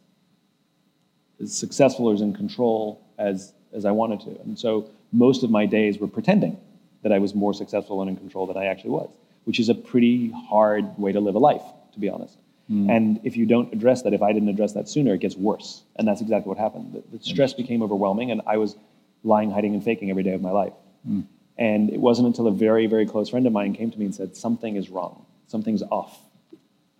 as 1.38 1.54
successful 1.54 2.06
or 2.06 2.14
as 2.14 2.22
in 2.22 2.32
control 2.32 3.06
as 3.18 3.52
as 3.74 3.84
I 3.84 3.90
wanted 3.90 4.20
to, 4.20 4.40
and 4.40 4.58
so 4.58 4.88
most 5.12 5.42
of 5.42 5.50
my 5.50 5.66
days 5.66 5.98
were 5.98 6.08
pretending 6.08 6.58
that 7.02 7.12
I 7.12 7.18
was 7.18 7.34
more 7.34 7.54
successful 7.54 8.00
and 8.00 8.10
in 8.10 8.16
control 8.16 8.46
than 8.46 8.56
I 8.56 8.66
actually 8.66 8.90
was, 8.90 9.10
which 9.44 9.60
is 9.60 9.68
a 9.68 9.74
pretty 9.74 10.32
hard 10.48 10.98
way 10.98 11.12
to 11.12 11.20
live 11.20 11.34
a 11.34 11.38
life, 11.38 11.62
to 11.92 12.00
be 12.00 12.08
honest. 12.08 12.36
Mm. 12.70 12.90
And 12.90 13.20
if 13.22 13.36
you 13.36 13.46
don't 13.46 13.72
address 13.72 14.02
that, 14.02 14.12
if 14.12 14.22
I 14.22 14.32
didn't 14.32 14.48
address 14.48 14.72
that 14.72 14.88
sooner, 14.88 15.14
it 15.14 15.20
gets 15.20 15.36
worse. 15.36 15.82
And 15.96 16.06
that's 16.06 16.20
exactly 16.20 16.48
what 16.48 16.58
happened. 16.58 16.94
The, 16.94 17.18
the 17.18 17.24
stress 17.24 17.52
became 17.52 17.82
overwhelming, 17.82 18.30
and 18.30 18.42
I 18.46 18.56
was 18.56 18.76
lying, 19.22 19.50
hiding, 19.50 19.74
and 19.74 19.84
faking 19.84 20.10
every 20.10 20.22
day 20.22 20.32
of 20.32 20.42
my 20.42 20.50
life. 20.50 20.72
Mm. 21.08 21.26
And 21.58 21.90
it 21.90 22.00
wasn't 22.00 22.26
until 22.26 22.48
a 22.48 22.52
very, 22.52 22.86
very 22.86 23.06
close 23.06 23.30
friend 23.30 23.46
of 23.46 23.52
mine 23.52 23.74
came 23.74 23.90
to 23.90 23.98
me 23.98 24.04
and 24.04 24.14
said, 24.14 24.36
Something 24.36 24.76
is 24.76 24.90
wrong. 24.90 25.24
Something's 25.46 25.82
off. 25.82 26.18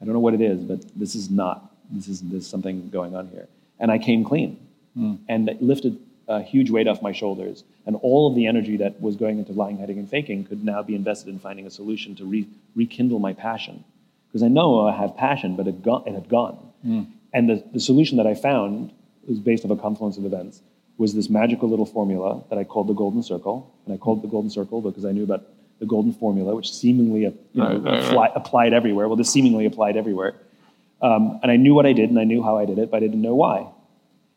I 0.00 0.04
don't 0.04 0.14
know 0.14 0.20
what 0.20 0.34
it 0.34 0.40
is, 0.40 0.62
but 0.62 0.80
this 0.94 1.14
is 1.14 1.30
not. 1.30 1.72
This 1.90 2.08
is 2.08 2.20
there's 2.22 2.46
something 2.46 2.88
going 2.90 3.14
on 3.14 3.28
here. 3.28 3.48
And 3.78 3.90
I 3.90 3.98
came 3.98 4.24
clean. 4.24 4.58
Mm. 4.96 5.18
And 5.28 5.48
it 5.48 5.62
lifted 5.62 5.98
a 6.28 6.42
huge 6.42 6.70
weight 6.70 6.88
off 6.88 7.02
my 7.02 7.12
shoulders. 7.12 7.64
And 7.86 7.96
all 8.02 8.28
of 8.28 8.34
the 8.34 8.46
energy 8.46 8.76
that 8.78 9.00
was 9.00 9.16
going 9.16 9.38
into 9.38 9.52
lying, 9.52 9.78
hiding, 9.78 9.98
and 9.98 10.08
faking 10.08 10.44
could 10.44 10.64
now 10.64 10.82
be 10.82 10.94
invested 10.94 11.28
in 11.28 11.38
finding 11.38 11.66
a 11.66 11.70
solution 11.70 12.14
to 12.16 12.24
re- 12.24 12.48
rekindle 12.74 13.18
my 13.18 13.32
passion. 13.32 13.84
Because 14.28 14.42
I 14.42 14.48
know 14.48 14.86
I 14.86 14.96
have 14.96 15.16
passion, 15.16 15.56
but 15.56 15.66
it, 15.68 15.82
go- 15.82 16.02
it 16.06 16.12
had 16.14 16.28
gone. 16.28 16.58
Mm. 16.84 17.06
And 17.32 17.48
the, 17.48 17.64
the 17.72 17.80
solution 17.80 18.16
that 18.18 18.26
I 18.26 18.34
found 18.34 18.92
was 19.28 19.38
based 19.38 19.64
on 19.64 19.70
a 19.70 19.76
confluence 19.76 20.16
of 20.18 20.24
events, 20.24 20.62
was 20.98 21.14
this 21.14 21.28
magical 21.28 21.68
little 21.68 21.84
formula 21.86 22.42
that 22.48 22.58
I 22.58 22.64
called 22.64 22.86
the 22.88 22.94
golden 22.94 23.22
circle. 23.22 23.72
And 23.84 23.94
I 23.94 23.98
called 23.98 24.18
it 24.20 24.22
the 24.22 24.28
golden 24.28 24.50
circle 24.50 24.80
because 24.80 25.04
I 25.04 25.12
knew 25.12 25.24
about 25.24 25.44
the 25.78 25.86
golden 25.86 26.12
formula, 26.12 26.54
which 26.54 26.72
seemingly 26.72 27.20
you 27.20 27.34
know, 27.54 27.78
Right, 27.78 27.82
right, 27.82 28.12
right. 28.14 28.30
applied 28.34 28.72
everywhere. 28.72 29.06
Well, 29.08 29.16
this 29.16 29.30
seemingly 29.30 29.66
applied 29.66 29.96
everywhere. 29.96 30.34
Um, 31.02 31.38
and 31.42 31.52
I 31.52 31.56
knew 31.56 31.74
what 31.74 31.84
I 31.84 31.92
did 31.92 32.08
and 32.08 32.18
I 32.18 32.24
knew 32.24 32.42
how 32.42 32.56
I 32.56 32.64
did 32.64 32.78
it, 32.78 32.90
but 32.90 32.96
I 32.96 33.00
didn't 33.00 33.20
know 33.20 33.34
why. 33.34 33.66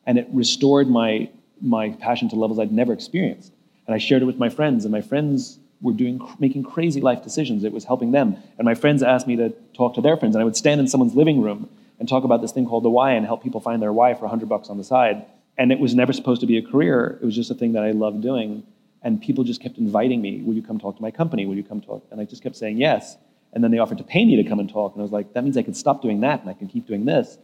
And 0.05 0.17
it 0.17 0.27
restored 0.33 0.89
my, 0.89 1.29
my 1.61 1.89
passion 1.89 2.29
to 2.29 2.35
levels 2.35 2.59
I'd 2.59 2.71
never 2.71 2.93
experienced. 2.93 3.53
And 3.87 3.95
I 3.95 3.97
shared 3.97 4.21
it 4.21 4.25
with 4.25 4.37
my 4.37 4.49
friends, 4.49 4.85
and 4.85 4.91
my 4.91 5.01
friends 5.01 5.59
were 5.81 5.93
doing, 5.93 6.21
making 6.39 6.63
crazy 6.63 7.01
life 7.01 7.23
decisions. 7.23 7.63
It 7.63 7.71
was 7.71 7.85
helping 7.85 8.11
them. 8.11 8.37
And 8.57 8.65
my 8.65 8.75
friends 8.75 9.01
asked 9.01 9.27
me 9.27 9.35
to 9.37 9.49
talk 9.73 9.95
to 9.95 10.01
their 10.01 10.17
friends, 10.17 10.35
and 10.35 10.41
I 10.41 10.45
would 10.45 10.55
stand 10.55 10.79
in 10.79 10.87
someone's 10.87 11.15
living 11.15 11.41
room 11.41 11.69
and 11.99 12.07
talk 12.07 12.23
about 12.23 12.41
this 12.41 12.51
thing 12.51 12.65
called 12.65 12.83
the 12.83 12.89
why 12.89 13.11
and 13.11 13.25
help 13.25 13.43
people 13.43 13.59
find 13.59 13.81
their 13.81 13.93
why 13.93 14.13
for 14.13 14.21
100 14.21 14.47
bucks 14.47 14.69
on 14.69 14.77
the 14.77 14.83
side. 14.83 15.25
And 15.57 15.71
it 15.71 15.79
was 15.79 15.93
never 15.93 16.13
supposed 16.13 16.41
to 16.41 16.47
be 16.47 16.57
a 16.57 16.61
career. 16.61 17.19
It 17.21 17.25
was 17.25 17.35
just 17.35 17.51
a 17.51 17.53
thing 17.53 17.73
that 17.73 17.83
I 17.83 17.91
loved 17.91 18.21
doing. 18.21 18.63
And 19.01 19.21
people 19.21 19.43
just 19.43 19.61
kept 19.61 19.77
inviting 19.77 20.21
me, 20.21 20.41
Will 20.41 20.53
you 20.53 20.61
come 20.61 20.79
talk 20.79 20.95
to 20.95 21.01
my 21.01 21.11
company? 21.11 21.45
Will 21.45 21.55
you 21.55 21.63
come 21.63 21.81
talk? 21.81 22.05
And 22.11 22.19
I 22.19 22.25
just 22.25 22.41
kept 22.41 22.55
saying 22.55 22.77
yes. 22.77 23.17
And 23.51 23.63
then 23.63 23.71
they 23.71 23.79
offered 23.79 23.97
to 23.97 24.03
pay 24.03 24.23
me 24.25 24.35
to 24.35 24.43
come 24.43 24.59
and 24.59 24.69
talk. 24.69 24.93
And 24.93 25.01
I 25.01 25.03
was 25.03 25.11
like, 25.11 25.33
That 25.33 25.43
means 25.43 25.57
I 25.57 25.63
can 25.63 25.73
stop 25.73 26.01
doing 26.01 26.21
that 26.21 26.41
and 26.41 26.49
I 26.49 26.53
can 26.53 26.67
keep 26.67 26.87
doing 26.87 27.05
this. 27.05 27.37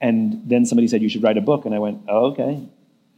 And 0.00 0.42
then 0.46 0.64
somebody 0.64 0.88
said, 0.88 1.02
You 1.02 1.08
should 1.08 1.22
write 1.22 1.36
a 1.36 1.42
book. 1.42 1.64
And 1.64 1.74
I 1.74 1.78
went, 1.78 2.02
Oh, 2.08 2.26
okay. 2.32 2.66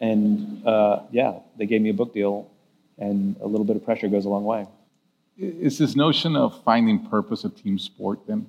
And 0.02 0.66
uh, 0.66 1.04
yeah, 1.12 1.38
they 1.56 1.64
gave 1.64 1.80
me 1.80 1.88
a 1.88 1.94
book 1.94 2.12
deal. 2.12 2.50
And 2.98 3.36
a 3.40 3.46
little 3.46 3.64
bit 3.64 3.76
of 3.76 3.84
pressure 3.84 4.08
goes 4.08 4.26
a 4.26 4.28
long 4.28 4.44
way. 4.44 4.66
Is 5.38 5.78
this 5.78 5.96
notion 5.96 6.36
of 6.36 6.62
finding 6.62 7.06
purpose 7.06 7.44
a 7.44 7.48
team 7.48 7.78
sport 7.78 8.26
then? 8.26 8.46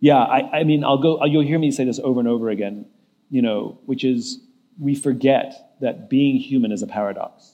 Yeah, 0.00 0.18
I, 0.18 0.60
I 0.60 0.64
mean, 0.64 0.84
I'll 0.84 0.98
go. 0.98 1.24
You'll 1.24 1.42
hear 1.42 1.58
me 1.58 1.70
say 1.70 1.84
this 1.84 1.98
over 1.98 2.20
and 2.20 2.28
over 2.28 2.50
again. 2.50 2.84
You 3.30 3.42
know, 3.42 3.78
which 3.86 4.04
is 4.04 4.40
we 4.78 4.94
forget 4.94 5.74
that 5.80 6.10
being 6.10 6.36
human 6.36 6.72
is 6.72 6.82
a 6.82 6.86
paradox, 6.86 7.52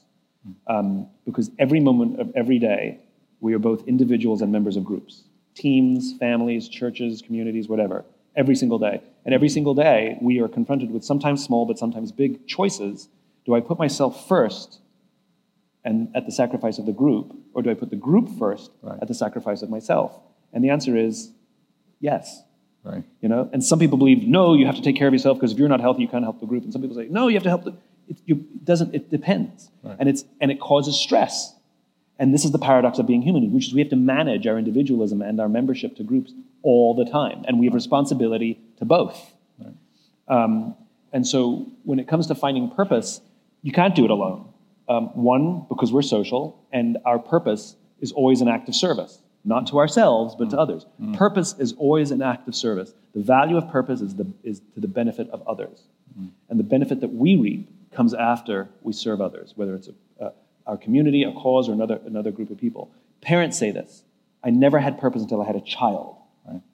um, 0.67 1.07
because 1.25 1.51
every 1.59 1.79
moment 1.79 2.19
of 2.19 2.31
every 2.35 2.59
day 2.59 2.99
we 3.39 3.53
are 3.53 3.59
both 3.59 3.87
individuals 3.87 4.41
and 4.41 4.51
members 4.51 4.75
of 4.75 4.83
groups, 4.83 5.23
teams, 5.55 6.13
families, 6.19 6.67
churches, 6.67 7.21
communities, 7.21 7.67
whatever. 7.67 8.03
Every 8.35 8.55
single 8.55 8.79
day, 8.79 9.01
and 9.27 9.33
every 9.33 9.49
mm-hmm. 9.49 9.55
single 9.55 9.73
day 9.75 10.17
we 10.21 10.39
are 10.39 10.47
confronted 10.47 10.89
with 10.89 11.03
sometimes 11.03 11.43
small 11.43 11.65
but 11.65 11.77
sometimes 11.77 12.11
big 12.11 12.47
choices. 12.47 13.09
Do 13.45 13.55
I 13.55 13.59
put 13.59 13.77
myself 13.77 14.27
first, 14.27 14.79
and 15.83 16.09
at 16.15 16.25
the 16.25 16.31
sacrifice 16.31 16.79
of 16.79 16.85
the 16.85 16.93
group, 16.93 17.35
or 17.53 17.61
do 17.61 17.69
I 17.69 17.73
put 17.73 17.89
the 17.89 17.97
group 17.97 18.29
first 18.39 18.71
Right. 18.81 18.97
at 19.01 19.07
the 19.07 19.13
sacrifice 19.13 19.61
of 19.61 19.69
myself? 19.69 20.17
And 20.53 20.63
the 20.63 20.69
answer 20.69 20.95
is 20.97 21.31
yes. 21.99 22.41
Right. 22.83 23.03
You 23.21 23.27
know, 23.27 23.49
and 23.51 23.61
some 23.61 23.79
people 23.79 23.97
believe 23.97 24.25
no, 24.25 24.53
you 24.53 24.65
have 24.65 24.75
to 24.75 24.81
take 24.81 24.95
care 24.95 25.09
of 25.09 25.13
yourself 25.13 25.37
because 25.37 25.51
if 25.51 25.59
you're 25.59 25.67
not 25.67 25.81
healthy, 25.81 26.03
you 26.03 26.07
can't 26.07 26.23
help 26.23 26.39
the 26.39 26.45
group. 26.45 26.63
And 26.63 26.71
some 26.71 26.81
people 26.81 26.95
say 26.95 27.07
no, 27.09 27.27
you 27.27 27.35
have 27.35 27.43
to 27.43 27.49
help 27.49 27.65
the. 27.65 27.75
It, 28.07 28.21
you, 28.25 28.35
it 28.55 28.63
doesn't. 28.63 28.95
It 28.95 29.09
depends, 29.11 29.69
right. 29.83 29.97
and 29.99 30.07
it's 30.07 30.23
and 30.39 30.49
it 30.51 30.61
causes 30.61 30.97
stress. 30.97 31.53
And 32.17 32.33
this 32.33 32.45
is 32.45 32.51
the 32.51 32.59
paradox 32.59 32.97
of 32.97 33.05
being 33.05 33.21
human, 33.21 33.51
which 33.51 33.67
is 33.67 33.73
we 33.73 33.81
have 33.81 33.89
to 33.89 33.97
manage 33.97 34.47
our 34.47 34.57
individualism 34.57 35.21
and 35.21 35.41
our 35.41 35.49
membership 35.49 35.97
to 35.97 36.03
groups 36.03 36.31
all 36.67 36.93
the 36.93 37.05
time, 37.05 37.45
and 37.47 37.59
we 37.59 37.65
have 37.65 37.73
responsibility 37.73 38.59
to 38.77 38.83
both. 38.83 39.17
Um, 40.27 40.75
and 41.13 41.25
so, 41.25 41.65
when 41.83 41.99
it 41.99 42.07
comes 42.09 42.27
to 42.27 42.35
finding 42.35 42.69
purpose, 42.69 43.21
you 43.61 43.71
can't 43.71 43.95
do 43.95 44.03
it 44.03 44.11
alone. 44.11 44.49
Um, 44.89 45.05
one, 45.15 45.65
because 45.69 45.93
we're 45.93 46.01
social, 46.01 46.61
and 46.73 46.97
our 47.05 47.19
purpose 47.19 47.77
is 48.01 48.11
always 48.11 48.41
an 48.41 48.49
act 48.49 48.67
of 48.67 48.75
service, 48.75 49.21
not 49.45 49.67
to 49.67 49.79
ourselves, 49.79 50.35
but 50.37 50.49
to 50.49 50.59
others. 50.59 50.85
Purpose 51.13 51.55
is 51.57 51.71
always 51.73 52.11
an 52.11 52.21
act 52.21 52.47
of 52.49 52.55
service. 52.55 52.93
The 53.15 53.23
value 53.23 53.55
of 53.55 53.69
purpose 53.71 54.01
is, 54.01 54.15
the, 54.15 54.27
is 54.43 54.61
to 54.73 54.81
the 54.81 54.89
benefit 54.89 55.29
of 55.29 55.41
others. 55.47 55.83
And 56.49 56.59
the 56.59 56.63
benefit 56.63 56.99
that 56.99 57.13
we 57.13 57.37
reap 57.37 57.69
comes 57.93 58.13
after 58.13 58.67
we 58.81 58.91
serve 58.91 59.21
others, 59.21 59.53
whether 59.55 59.73
it's 59.75 59.87
a, 59.87 60.25
uh, 60.25 60.31
our 60.65 60.77
community, 60.77 61.23
a 61.23 61.31
cause, 61.31 61.69
or 61.69 61.73
another, 61.73 62.01
another 62.05 62.31
group 62.31 62.49
of 62.49 62.57
people. 62.57 62.91
Parents 63.21 63.57
say 63.57 63.71
this 63.71 64.03
I 64.43 64.49
never 64.49 64.79
had 64.79 64.99
purpose 64.99 65.21
until 65.21 65.41
I 65.41 65.45
had 65.45 65.55
a 65.55 65.61
child, 65.61 66.16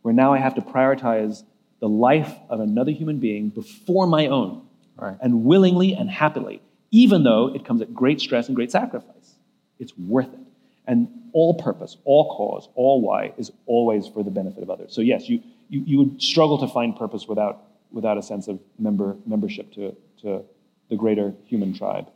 where 0.01 0.13
now 0.13 0.33
I 0.33 0.37
have 0.39 0.55
to 0.55 0.61
prioritize 0.61 1.43
the 1.79 1.89
life 1.89 2.33
of 2.49 2.59
another 2.59 2.91
human 2.91 3.19
being 3.19 3.49
before 3.49 4.07
my 4.07 4.27
own, 4.27 4.65
Right. 4.95 5.17
and 5.21 5.43
willingly 5.43 5.93
and 5.93 6.09
happily, 6.09 6.61
even 6.91 7.23
though 7.23 7.53
it 7.53 7.65
comes 7.65 7.81
at 7.81 7.93
great 7.93 8.21
stress 8.21 8.47
and 8.47 8.55
great 8.55 8.71
sacrifice. 8.71 9.35
It's 9.79 9.97
worth 9.97 10.31
it. 10.33 10.39
And 10.85 11.07
all 11.33 11.55
purpose, 11.55 11.97
all 12.05 12.35
cause, 12.37 12.69
all 12.75 13.01
why 13.01 13.33
is 13.37 13.51
always 13.65 14.07
for 14.07 14.23
the 14.23 14.31
benefit 14.31 14.61
of 14.63 14.69
others. 14.69 14.93
So, 14.93 15.01
yes, 15.01 15.27
you, 15.27 15.41
you, 15.69 15.83
you 15.85 15.97
would 15.97 16.21
struggle 16.21 16.57
to 16.59 16.67
find 16.67 16.95
purpose 16.95 17.27
without, 17.27 17.63
without 17.91 18.17
a 18.17 18.21
sense 18.21 18.47
of 18.47 18.59
member, 18.77 19.17
membership 19.25 19.71
to, 19.73 19.95
to 20.21 20.43
the 20.89 20.95
greater 20.95 21.33
human 21.45 21.73
tribe. 21.73 22.09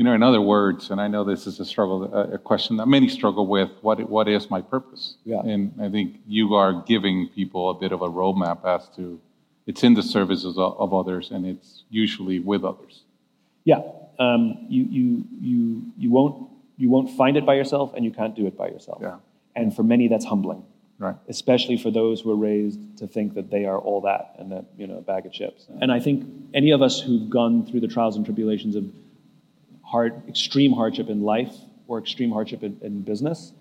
You 0.00 0.04
know, 0.04 0.14
in 0.14 0.22
other 0.22 0.40
words, 0.40 0.90
and 0.90 0.98
I 0.98 1.08
know 1.08 1.24
this 1.24 1.46
is 1.46 1.60
a 1.60 1.64
struggle, 1.66 2.04
a 2.14 2.38
question 2.38 2.78
that 2.78 2.86
many 2.86 3.06
struggle 3.06 3.46
with. 3.46 3.68
What 3.82 4.08
what 4.08 4.28
is 4.28 4.48
my 4.48 4.62
purpose? 4.62 5.16
Yeah. 5.26 5.40
And 5.40 5.74
I 5.78 5.90
think 5.90 6.20
you 6.26 6.54
are 6.54 6.82
giving 6.86 7.28
people 7.28 7.68
a 7.68 7.74
bit 7.74 7.92
of 7.92 8.00
a 8.00 8.08
roadmap 8.08 8.64
as 8.64 8.88
to 8.96 9.20
it's 9.66 9.84
in 9.84 9.92
the 9.92 10.02
services 10.02 10.56
of, 10.56 10.80
of 10.80 10.94
others, 10.94 11.30
and 11.30 11.44
it's 11.44 11.84
usually 11.90 12.40
with 12.40 12.64
others. 12.64 13.02
Yeah, 13.64 13.82
um, 14.18 14.64
you, 14.70 14.84
you, 14.84 15.24
you, 15.38 15.82
you, 15.98 16.10
won't, 16.10 16.48
you 16.78 16.88
won't 16.88 17.10
find 17.10 17.36
it 17.36 17.44
by 17.44 17.56
yourself, 17.56 17.92
and 17.94 18.02
you 18.02 18.10
can't 18.10 18.34
do 18.34 18.46
it 18.46 18.56
by 18.56 18.68
yourself. 18.68 19.00
Yeah. 19.02 19.16
And 19.54 19.76
for 19.76 19.82
many, 19.82 20.08
that's 20.08 20.24
humbling, 20.24 20.64
Right. 20.98 21.16
especially 21.28 21.76
for 21.76 21.90
those 21.90 22.22
who 22.22 22.30
are 22.30 22.36
raised 22.36 22.96
to 22.96 23.06
think 23.06 23.34
that 23.34 23.50
they 23.50 23.66
are 23.66 23.78
all 23.78 24.00
that 24.00 24.34
and 24.38 24.50
that, 24.50 24.64
you 24.78 24.86
know, 24.86 24.96
a 24.96 25.02
bag 25.02 25.26
of 25.26 25.32
chips. 25.32 25.66
And 25.82 25.92
I 25.92 26.00
think 26.00 26.26
any 26.54 26.70
of 26.70 26.80
us 26.80 27.02
who've 27.02 27.28
gone 27.28 27.66
through 27.66 27.80
the 27.80 27.88
trials 27.88 28.16
and 28.16 28.24
tribulations 28.24 28.76
of 28.76 28.84
hard, 29.90 30.22
extreme 30.28 30.72
hardship 30.72 31.08
in 31.08 31.22
life 31.22 31.54
or 31.88 31.98
extreme 31.98 32.30
hardship 32.30 32.62
in, 32.62 32.78
in 32.82 33.02
business, 33.02 33.52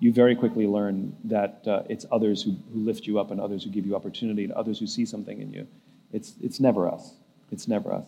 you 0.00 0.12
very 0.12 0.36
quickly 0.36 0.66
learn 0.66 1.16
that 1.24 1.62
uh, 1.66 1.82
it's 1.88 2.06
others 2.12 2.42
who, 2.42 2.56
who 2.72 2.80
lift 2.80 3.06
you 3.06 3.18
up 3.18 3.30
and 3.30 3.40
others 3.40 3.64
who 3.64 3.70
give 3.70 3.86
you 3.86 3.96
opportunity 3.96 4.44
and 4.44 4.52
others 4.52 4.78
who 4.78 4.86
see 4.86 5.04
something 5.04 5.40
in 5.40 5.52
you. 5.52 5.66
It's, 6.12 6.34
it's 6.40 6.60
never 6.60 6.88
us. 6.88 7.14
It's 7.50 7.66
never 7.66 7.92
us. 7.92 8.06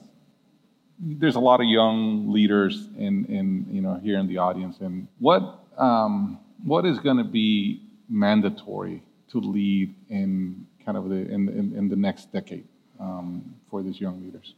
There's 1.02 1.36
a 1.36 1.40
lot 1.40 1.60
of 1.60 1.66
young 1.66 2.30
leaders 2.30 2.88
in, 2.98 3.24
in 3.24 3.66
you 3.70 3.80
know 3.80 3.94
here 3.94 4.18
in 4.18 4.26
the 4.26 4.36
audience, 4.36 4.80
and 4.80 5.08
what 5.18 5.64
um, 5.78 6.38
what 6.62 6.84
is 6.84 6.98
going 6.98 7.16
to 7.16 7.24
be 7.24 7.80
mandatory 8.10 9.02
to 9.30 9.38
lead 9.38 9.94
in 10.10 10.66
kind 10.84 10.98
of 10.98 11.08
the 11.08 11.16
in, 11.16 11.48
in, 11.48 11.74
in 11.74 11.88
the 11.88 11.96
next 11.96 12.30
decade 12.32 12.68
um, 13.00 13.54
for 13.70 13.82
these 13.82 13.98
young 13.98 14.22
leaders? 14.22 14.54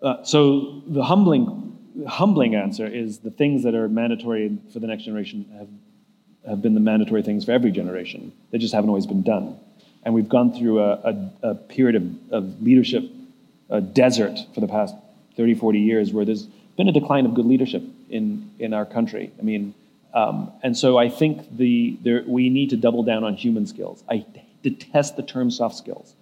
Uh, 0.00 0.22
so 0.22 0.82
the 0.86 1.02
humbling, 1.02 1.76
humbling 2.06 2.54
answer 2.54 2.86
is 2.86 3.18
the 3.18 3.30
things 3.30 3.62
that 3.64 3.74
are 3.74 3.88
mandatory 3.88 4.56
for 4.72 4.78
the 4.78 4.86
next 4.86 5.04
generation 5.04 5.46
have, 5.58 5.68
have 6.48 6.62
been 6.62 6.74
the 6.74 6.80
mandatory 6.80 7.22
things 7.22 7.44
for 7.44 7.52
every 7.52 7.70
generation. 7.70 8.32
They 8.50 8.58
just 8.58 8.74
haven't 8.74 8.90
always 8.90 9.06
been 9.06 9.22
done. 9.22 9.58
And 10.02 10.14
we've 10.14 10.28
gone 10.28 10.52
through 10.52 10.80
a, 10.80 10.92
a, 10.92 11.30
a 11.50 11.54
period 11.54 11.96
of, 11.96 12.32
of 12.32 12.62
leadership, 12.62 13.04
a 13.68 13.80
desert 13.80 14.38
for 14.54 14.60
the 14.60 14.68
past 14.68 14.94
30, 15.36 15.54
40 15.54 15.78
years 15.78 16.12
where 16.12 16.24
there's 16.24 16.46
been 16.76 16.88
a 16.88 16.92
decline 16.92 17.26
of 17.26 17.34
good 17.34 17.46
leadership 17.46 17.82
in, 18.08 18.50
in 18.58 18.72
our 18.72 18.86
country. 18.86 19.32
I 19.38 19.42
mean, 19.42 19.74
um, 20.14 20.50
and 20.62 20.76
so 20.76 20.98
I 20.98 21.08
think 21.08 21.56
the, 21.56 21.98
there, 22.02 22.24
we 22.26 22.48
need 22.48 22.70
to 22.70 22.76
double 22.76 23.02
down 23.02 23.22
on 23.22 23.34
human 23.34 23.66
skills. 23.66 24.02
I 24.08 24.24
detest 24.62 25.16
the 25.16 25.22
term 25.22 25.50
soft 25.50 25.76
skills. 25.76 26.14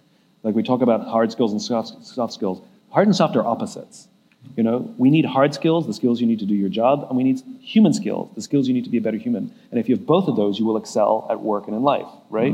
Like 0.43 0.55
we 0.55 0.63
talk 0.63 0.81
about 0.81 1.07
hard 1.07 1.31
skills 1.31 1.51
and 1.51 1.61
soft, 1.61 2.05
soft 2.05 2.33
skills. 2.33 2.61
Hard 2.91 3.07
and 3.07 3.15
soft 3.15 3.35
are 3.35 3.45
opposites. 3.45 4.07
You 4.55 4.63
know, 4.63 4.93
we 4.97 5.09
need 5.09 5.25
hard 5.25 5.53
skills, 5.53 5.85
the 5.85 5.93
skills 5.93 6.19
you 6.19 6.27
need 6.27 6.39
to 6.39 6.45
do 6.45 6.53
your 6.55 6.69
job, 6.69 7.05
and 7.07 7.17
we 7.17 7.23
need 7.23 7.41
human 7.61 7.93
skills, 7.93 8.29
the 8.35 8.41
skills 8.41 8.67
you 8.67 8.73
need 8.73 8.83
to 8.85 8.89
be 8.89 8.97
a 8.97 9.01
better 9.01 9.17
human. 9.17 9.53
And 9.71 9.79
if 9.79 9.87
you 9.87 9.95
have 9.95 10.05
both 10.05 10.27
of 10.27 10.35
those, 10.35 10.59
you 10.59 10.65
will 10.65 10.77
excel 10.77 11.27
at 11.29 11.41
work 11.41 11.67
and 11.67 11.75
in 11.75 11.83
life, 11.83 12.07
right? 12.29 12.53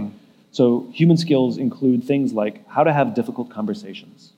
So 0.52 0.88
human 0.94 1.18
skills 1.18 1.58
include 1.58 2.04
things 2.04 2.34
like 2.34 2.68
how 2.68 2.84
to 2.84 2.94
have 2.94 3.14
difficult 3.14 3.50
conversations. 3.50 4.34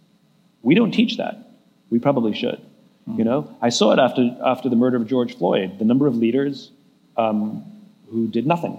We 0.61 0.75
don't 0.75 0.91
teach 0.91 1.17
that. 1.17 1.35
We 1.89 1.99
probably 1.99 2.33
should. 2.33 2.61
You 3.17 3.23
know, 3.23 3.55
I 3.61 3.69
saw 3.69 3.93
it 3.93 3.99
after 3.99 4.35
after 4.43 4.67
the 4.67 4.75
murder 4.75 4.97
of 4.97 5.07
George 5.07 5.37
Floyd. 5.37 5.79
The 5.79 5.85
number 5.85 6.07
of 6.07 6.17
leaders 6.17 6.71
um, 7.15 7.63
who 8.11 8.27
did 8.27 8.45
nothing, 8.45 8.77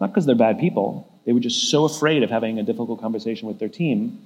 not 0.00 0.08
because 0.10 0.24
they're 0.24 0.34
bad 0.34 0.58
people. 0.58 1.10
They 1.26 1.32
were 1.32 1.40
just 1.40 1.70
so 1.70 1.84
afraid 1.84 2.22
of 2.22 2.30
having 2.30 2.58
a 2.58 2.62
difficult 2.62 3.00
conversation 3.00 3.46
with 3.46 3.58
their 3.58 3.68
team, 3.68 4.18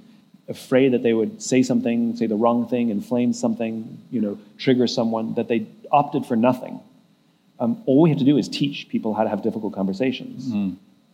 afraid 0.48 0.92
that 0.92 1.02
they 1.02 1.12
would 1.12 1.42
say 1.42 1.62
something, 1.62 2.16
say 2.16 2.26
the 2.26 2.36
wrong 2.36 2.66
thing, 2.68 2.90
inflame 2.90 3.32
something, 3.32 3.98
you 4.10 4.20
know, 4.20 4.38
trigger 4.56 4.86
someone, 4.86 5.34
that 5.34 5.48
they 5.48 5.66
opted 5.92 6.24
for 6.26 6.36
nothing. 6.36 6.80
Um, 7.60 7.82
all 7.86 8.02
we 8.02 8.10
have 8.10 8.18
to 8.18 8.24
do 8.24 8.38
is 8.38 8.48
teach 8.48 8.88
people 8.88 9.14
how 9.14 9.24
to 9.24 9.28
have 9.28 9.42
difficult 9.42 9.74
conversations. 9.74 10.46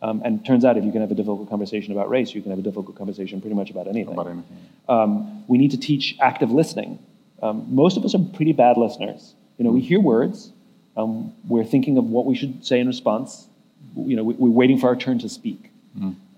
Um, 0.01 0.21
and 0.23 0.39
it 0.39 0.45
turns 0.45 0.63
out 0.63 0.77
if 0.77 0.83
you 0.83 0.91
can 0.91 1.01
have 1.01 1.11
a 1.11 1.15
difficult 1.15 1.49
conversation 1.49 1.91
about 1.91 2.09
race, 2.09 2.35
you 2.35 2.41
can 2.41 2.51
have 2.51 2.59
a 2.59 2.61
difficult 2.61 2.95
conversation 2.95 3.41
pretty 3.41 3.55
much 3.55 3.71
about 3.71 3.87
anything. 3.87 4.13
About 4.13 4.27
anything. 4.27 4.45
Um, 4.87 5.43
we 5.47 5.57
need 5.57 5.71
to 5.71 5.79
teach 5.79 6.15
active 6.21 6.51
listening. 6.51 6.99
Um, 7.41 7.65
most 7.73 7.97
of 7.97 8.05
us 8.05 8.13
are 8.13 8.19
pretty 8.33 8.53
bad 8.53 8.77
listeners. 8.77 9.33
You 9.57 9.65
know, 9.65 9.71
we 9.71 9.81
hear 9.81 9.99
words, 9.99 10.51
um, 10.97 11.33
we're 11.47 11.63
thinking 11.63 11.97
of 11.97 12.05
what 12.05 12.25
we 12.25 12.35
should 12.35 12.65
say 12.65 12.79
in 12.79 12.87
response. 12.87 13.47
You 13.95 14.15
know, 14.15 14.23
we, 14.23 14.33
we're 14.35 14.49
waiting 14.49 14.77
for 14.77 14.87
our 14.87 14.95
turn 14.95 15.19
to 15.19 15.29
speak. 15.29 15.71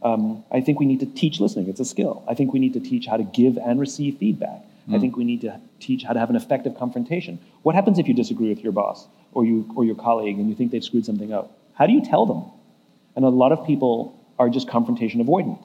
Um, 0.03 0.43
I 0.51 0.61
think 0.61 0.79
we 0.79 0.85
need 0.85 0.99
to 0.99 1.05
teach 1.05 1.39
listening. 1.39 1.67
It's 1.69 1.79
a 1.79 1.85
skill. 1.85 2.23
I 2.27 2.33
think 2.33 2.53
we 2.53 2.59
need 2.59 2.73
to 2.73 2.79
teach 2.79 3.07
how 3.07 3.17
to 3.17 3.23
give 3.23 3.57
and 3.57 3.79
receive 3.79 4.17
feedback, 4.17 4.61
I 4.93 4.99
think 4.99 5.17
we 5.17 5.25
need 5.25 5.41
to 5.41 5.59
teach 5.79 6.03
how 6.03 6.13
to 6.13 6.19
have 6.19 6.29
an 6.29 6.37
effective 6.37 6.77
confrontation. 6.77 7.39
What 7.63 7.75
happens 7.75 7.99
if 7.99 8.07
you 8.07 8.13
disagree 8.13 8.49
with 8.49 8.59
your 8.59 8.71
boss 8.71 9.07
or 9.33 9.43
you 9.43 9.69
or 9.75 9.83
your 9.83 9.95
colleague 9.95 10.39
and 10.39 10.47
you 10.49 10.55
think 10.55 10.71
they've 10.71 10.83
screwed 10.83 11.05
something 11.05 11.33
up? 11.33 11.51
How 11.73 11.87
do 11.87 11.93
you 11.93 12.03
tell 12.03 12.25
them? 12.25 12.43
And 13.15 13.25
a 13.25 13.29
lot 13.29 13.51
of 13.51 13.65
people 13.67 14.17
are 14.39 14.49
just 14.49 14.69
confrontation 14.69 15.23
avoidant. 15.23 15.61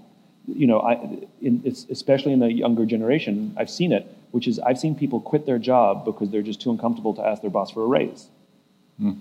You 0.49 0.66
know, 0.66 0.81
I, 0.81 0.95
in, 1.40 1.62
especially 1.88 2.33
in 2.33 2.40
the 2.40 2.53
younger 2.53 2.85
generation, 2.85 3.55
I've 3.57 3.71
seen 3.71 3.92
it, 3.92 4.07
which 4.33 4.49
is 4.49 4.59
I've 4.59 4.79
seen 4.79 4.97
people 4.97 5.21
quit 5.21 5.47
their 5.47 5.59
job 5.59 6.05
because 6.05 6.31
they're 6.31 6.42
just 6.42 6.61
too 6.61 6.73
uncomfortable 6.73 7.14
to 7.14 7.25
ask 7.25 7.42
their 7.42 7.51
boss 7.51 7.71
for 7.71 7.85
a 7.85 7.87
raise. 7.87 8.27
Mm. 9.01 9.21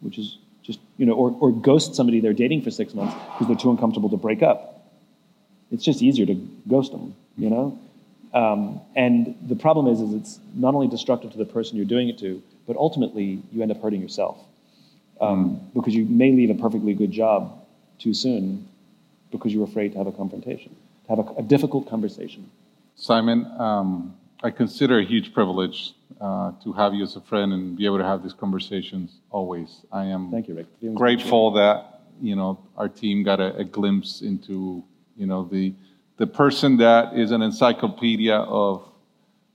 Which 0.00 0.18
is 0.18 0.36
just, 0.64 0.80
you 0.96 1.06
know, 1.06 1.12
or, 1.12 1.36
or 1.40 1.52
ghost 1.52 1.94
somebody 1.94 2.20
they're 2.20 2.32
dating 2.32 2.62
for 2.62 2.70
six 2.70 2.94
months 2.94 3.14
because 3.14 3.46
they're 3.46 3.56
too 3.56 3.70
uncomfortable 3.70 4.08
to 4.10 4.16
break 4.16 4.42
up. 4.42 4.88
It's 5.70 5.84
just 5.84 6.02
easier 6.02 6.26
to 6.26 6.34
ghost 6.66 6.92
them, 6.92 7.14
you 7.36 7.50
know? 7.50 7.78
Um, 8.32 8.80
and 8.96 9.36
the 9.46 9.56
problem 9.56 9.86
is, 9.86 10.00
is 10.00 10.14
it's 10.14 10.40
not 10.54 10.74
only 10.74 10.88
destructive 10.88 11.30
to 11.32 11.38
the 11.38 11.44
person 11.44 11.76
you're 11.76 11.86
doing 11.86 12.08
it 12.08 12.18
to, 12.18 12.42
but 12.66 12.76
ultimately 12.76 13.42
you 13.52 13.62
end 13.62 13.70
up 13.70 13.80
hurting 13.80 14.00
yourself 14.00 14.38
um, 15.20 15.50
mm. 15.50 15.74
because 15.74 15.94
you 15.94 16.04
may 16.06 16.32
leave 16.32 16.50
a 16.50 16.54
perfectly 16.54 16.94
good 16.94 17.12
job 17.12 17.64
too 17.98 18.14
soon 18.14 18.66
because 19.30 19.52
you're 19.52 19.64
afraid 19.64 19.92
to 19.92 19.98
have 19.98 20.06
a 20.06 20.12
confrontation, 20.12 20.74
to 21.04 21.08
have 21.14 21.18
a, 21.18 21.40
a 21.40 21.42
difficult 21.42 21.88
conversation. 21.88 22.50
Simon, 22.96 23.46
um, 23.58 24.16
I 24.42 24.50
consider 24.50 24.98
a 24.98 25.04
huge 25.04 25.32
privilege 25.32 25.92
uh, 26.24 26.52
to 26.62 26.72
have 26.72 26.94
you 26.94 27.02
as 27.02 27.16
a 27.16 27.20
friend 27.20 27.52
and 27.52 27.76
be 27.76 27.84
able 27.84 27.98
to 27.98 28.04
have 28.04 28.22
these 28.22 28.32
conversations 28.32 29.20
always. 29.30 29.82
I 29.92 30.06
am 30.06 30.30
Thank 30.30 30.48
you, 30.48 30.54
Ric. 30.54 30.94
grateful 30.94 31.50
that 31.52 32.00
you 32.18 32.34
know 32.34 32.58
our 32.78 32.88
team 32.88 33.22
got 33.22 33.40
a, 33.40 33.54
a 33.56 33.64
glimpse 33.64 34.22
into 34.22 34.82
you 35.16 35.26
know 35.26 35.44
the 35.44 35.74
the 36.16 36.26
person 36.26 36.78
that 36.78 37.14
is 37.14 37.30
an 37.30 37.42
encyclopedia 37.42 38.36
of 38.36 38.88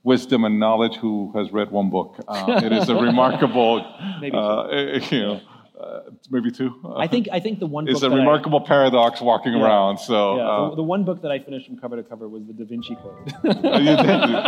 wisdom 0.04 0.44
and 0.44 0.60
knowledge 0.60 0.94
who 0.94 1.32
has 1.34 1.50
read 1.52 1.72
one 1.72 1.90
book. 1.90 2.16
Uh, 2.28 2.60
it 2.62 2.72
is 2.72 2.88
a 2.88 2.94
remarkable, 3.08 3.84
maybe 4.20 4.36
uh, 4.36 4.68
you 5.10 5.22
know, 5.22 5.40
uh, 5.80 6.00
maybe 6.30 6.50
two. 6.52 6.70
I 6.96 7.08
think 7.08 7.28
I 7.32 7.40
think 7.40 7.58
the 7.58 7.66
one 7.66 7.88
is 7.88 8.04
a 8.04 8.10
remarkable 8.10 8.62
I, 8.64 8.68
paradox 8.68 9.20
walking 9.20 9.54
yeah, 9.54 9.64
around. 9.64 9.98
So 9.98 10.36
yeah, 10.36 10.42
the, 10.44 10.50
uh, 10.50 10.74
the, 10.76 10.82
one 10.82 11.02
book 11.04 11.22
that 11.22 11.32
I 11.32 11.38
finished 11.40 11.66
from 11.66 11.78
cover 11.78 11.96
to 11.96 12.02
cover 12.02 12.28
was 12.28 12.46
the 12.46 12.52
Da 12.52 12.64
Vinci 12.64 12.94
Code. 12.94 13.34
did. 13.42 14.46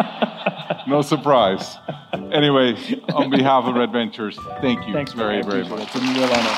No 0.87 1.03
surprise. 1.03 1.77
Anyway, 2.33 2.75
on 3.13 3.29
behalf 3.29 3.65
of 3.65 3.75
Red 3.75 3.93
Ventures, 3.93 4.39
thank 4.63 4.87
you 4.87 4.95
Thanks, 4.95 5.13
very 5.13 5.43
very 5.43 5.69
much. 5.69 5.83
It's 5.83 5.97
a 5.97 6.01
real 6.01 6.25
honor. 6.25 6.57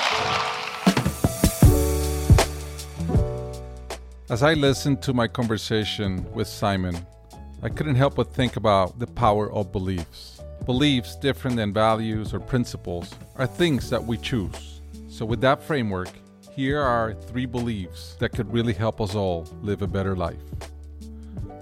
As 4.31 4.45
I 4.45 4.55
listened 4.55 5.03
to 5.03 5.13
my 5.13 5.27
conversation 5.27 6.33
with 6.33 6.47
Simon, 6.47 6.97
I 7.61 7.71
couldn't 7.71 7.97
help 7.97 8.15
but 8.15 8.33
think 8.33 8.55
about 8.55 9.01
the 9.01 9.09
power 9.09 9.53
of 9.53 9.73
beliefs. 9.73 10.41
Beliefs, 10.65 11.17
different 11.17 11.57
than 11.57 11.73
values 11.73 12.33
or 12.33 12.39
principles, 12.39 13.13
are 13.35 13.47
things 13.47 13.91
that 13.91 14.05
we 14.05 14.17
choose. 14.17 14.81
So, 15.09 15.27
with 15.27 15.41
that 15.41 15.61
framework, 15.61 16.11
here 16.53 16.81
are 16.81 17.15
three 17.15 17.47
beliefs 17.47 18.15
that 18.21 18.31
could 18.31 18.53
really 18.53 18.75
help 18.75 19.01
us 19.01 19.17
all 19.17 19.49
live 19.61 19.83
a 19.83 19.89
better 19.89 20.15
life. 20.15 20.39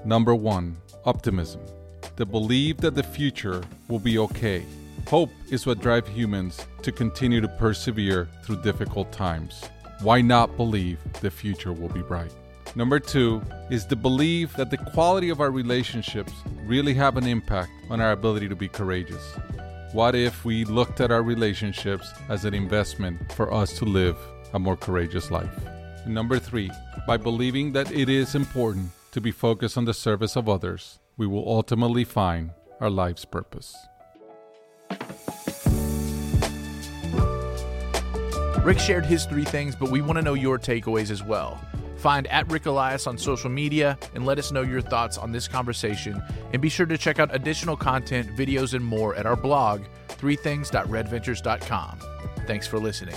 Number 0.05 0.35
one, 0.35 0.77
optimism. 1.07 1.63
The 2.17 2.27
belief 2.27 2.77
that 2.79 2.95
the 2.95 3.03
future 3.03 3.63
will 3.89 3.99
be 3.99 4.19
okay. 4.19 4.65
Hope 5.09 5.31
is 5.51 5.65
what 5.65 5.81
drives 5.81 6.11
humans 6.11 6.67
to 6.83 6.93
continue 6.93 7.41
to 7.41 7.49
persevere 7.49 8.29
through 8.45 8.63
difficult 8.63 9.11
times. 9.13 9.65
Why 10.01 10.21
not 10.21 10.57
believe 10.59 10.99
the 11.21 11.31
future 11.31 11.73
will 11.73 11.89
be 11.89 12.03
bright? 12.03 12.33
Number 12.75 13.01
two 13.01 13.43
is 13.71 13.87
the 13.87 13.97
belief 13.97 14.55
that 14.57 14.71
the 14.71 14.77
quality 14.77 15.31
of 15.31 15.41
our 15.41 15.51
relationships 15.51 16.33
really 16.65 16.93
have 16.95 17.17
an 17.17 17.27
impact 17.27 17.71
on 17.89 18.01
our 18.01 18.13
ability 18.13 18.49
to 18.49 18.57
be 18.57 18.69
courageous. 18.69 19.37
What 19.93 20.15
if 20.15 20.45
we 20.45 20.65
looked 20.67 21.01
at 21.01 21.11
our 21.11 21.23
relationships 21.23 22.13
as 22.29 22.45
an 22.45 22.53
investment 22.53 23.33
for 23.33 23.53
us 23.53 23.79
to 23.79 23.85
live 23.85 24.17
a 24.53 24.59
more 24.59 24.77
courageous 24.77 25.31
life? 25.31 25.55
Number 26.07 26.39
three, 26.39 26.71
by 27.07 27.17
believing 27.17 27.73
that 27.73 27.91
it 27.91 28.09
is 28.09 28.35
important 28.35 28.91
to 29.13 29.21
be 29.21 29.31
focused 29.31 29.79
on 29.79 29.85
the 29.85 29.95
service 29.95 30.37
of 30.37 30.49
others, 30.49 30.99
we 31.23 31.29
will 31.29 31.47
ultimately 31.47 32.03
find 32.03 32.51
our 32.81 32.91
life's 32.91 33.25
purpose. 33.25 33.77
Ric 38.65 38.81
shared 38.81 39.07
his 39.07 39.25
three 39.25 39.45
things, 39.45 39.77
but 39.77 39.89
we 39.89 40.01
want 40.01 40.17
to 40.17 40.23
know 40.23 40.35
your 40.35 40.59
takeaways 40.59 41.13
as 41.13 41.23
well. 41.23 41.61
Find 41.99 42.27
at 42.27 42.51
Ric 42.51 42.67
Elias 42.67 43.07
on 43.07 43.17
social 43.17 43.51
media 43.51 43.97
and 44.17 44.27
let 44.27 44.37
us 44.41 44.51
know 44.51 44.63
your 44.63 44.81
thoughts 44.81 45.17
on 45.17 45.31
this 45.31 45.47
conversation. 45.47 46.21
And 46.53 46.61
be 46.61 46.69
sure 46.69 46.87
to 46.87 46.99
check 46.99 47.21
out 47.21 47.33
additional 47.33 47.77
content, 47.77 48.37
videos, 48.37 48.75
and 48.75 48.85
more 48.85 49.15
at 49.15 49.25
our 49.25 49.37
blog, 49.37 49.83
threethings.redventures.com. 50.09 52.01
Thanks 52.49 52.67
for 52.67 52.81
listening. 52.81 53.15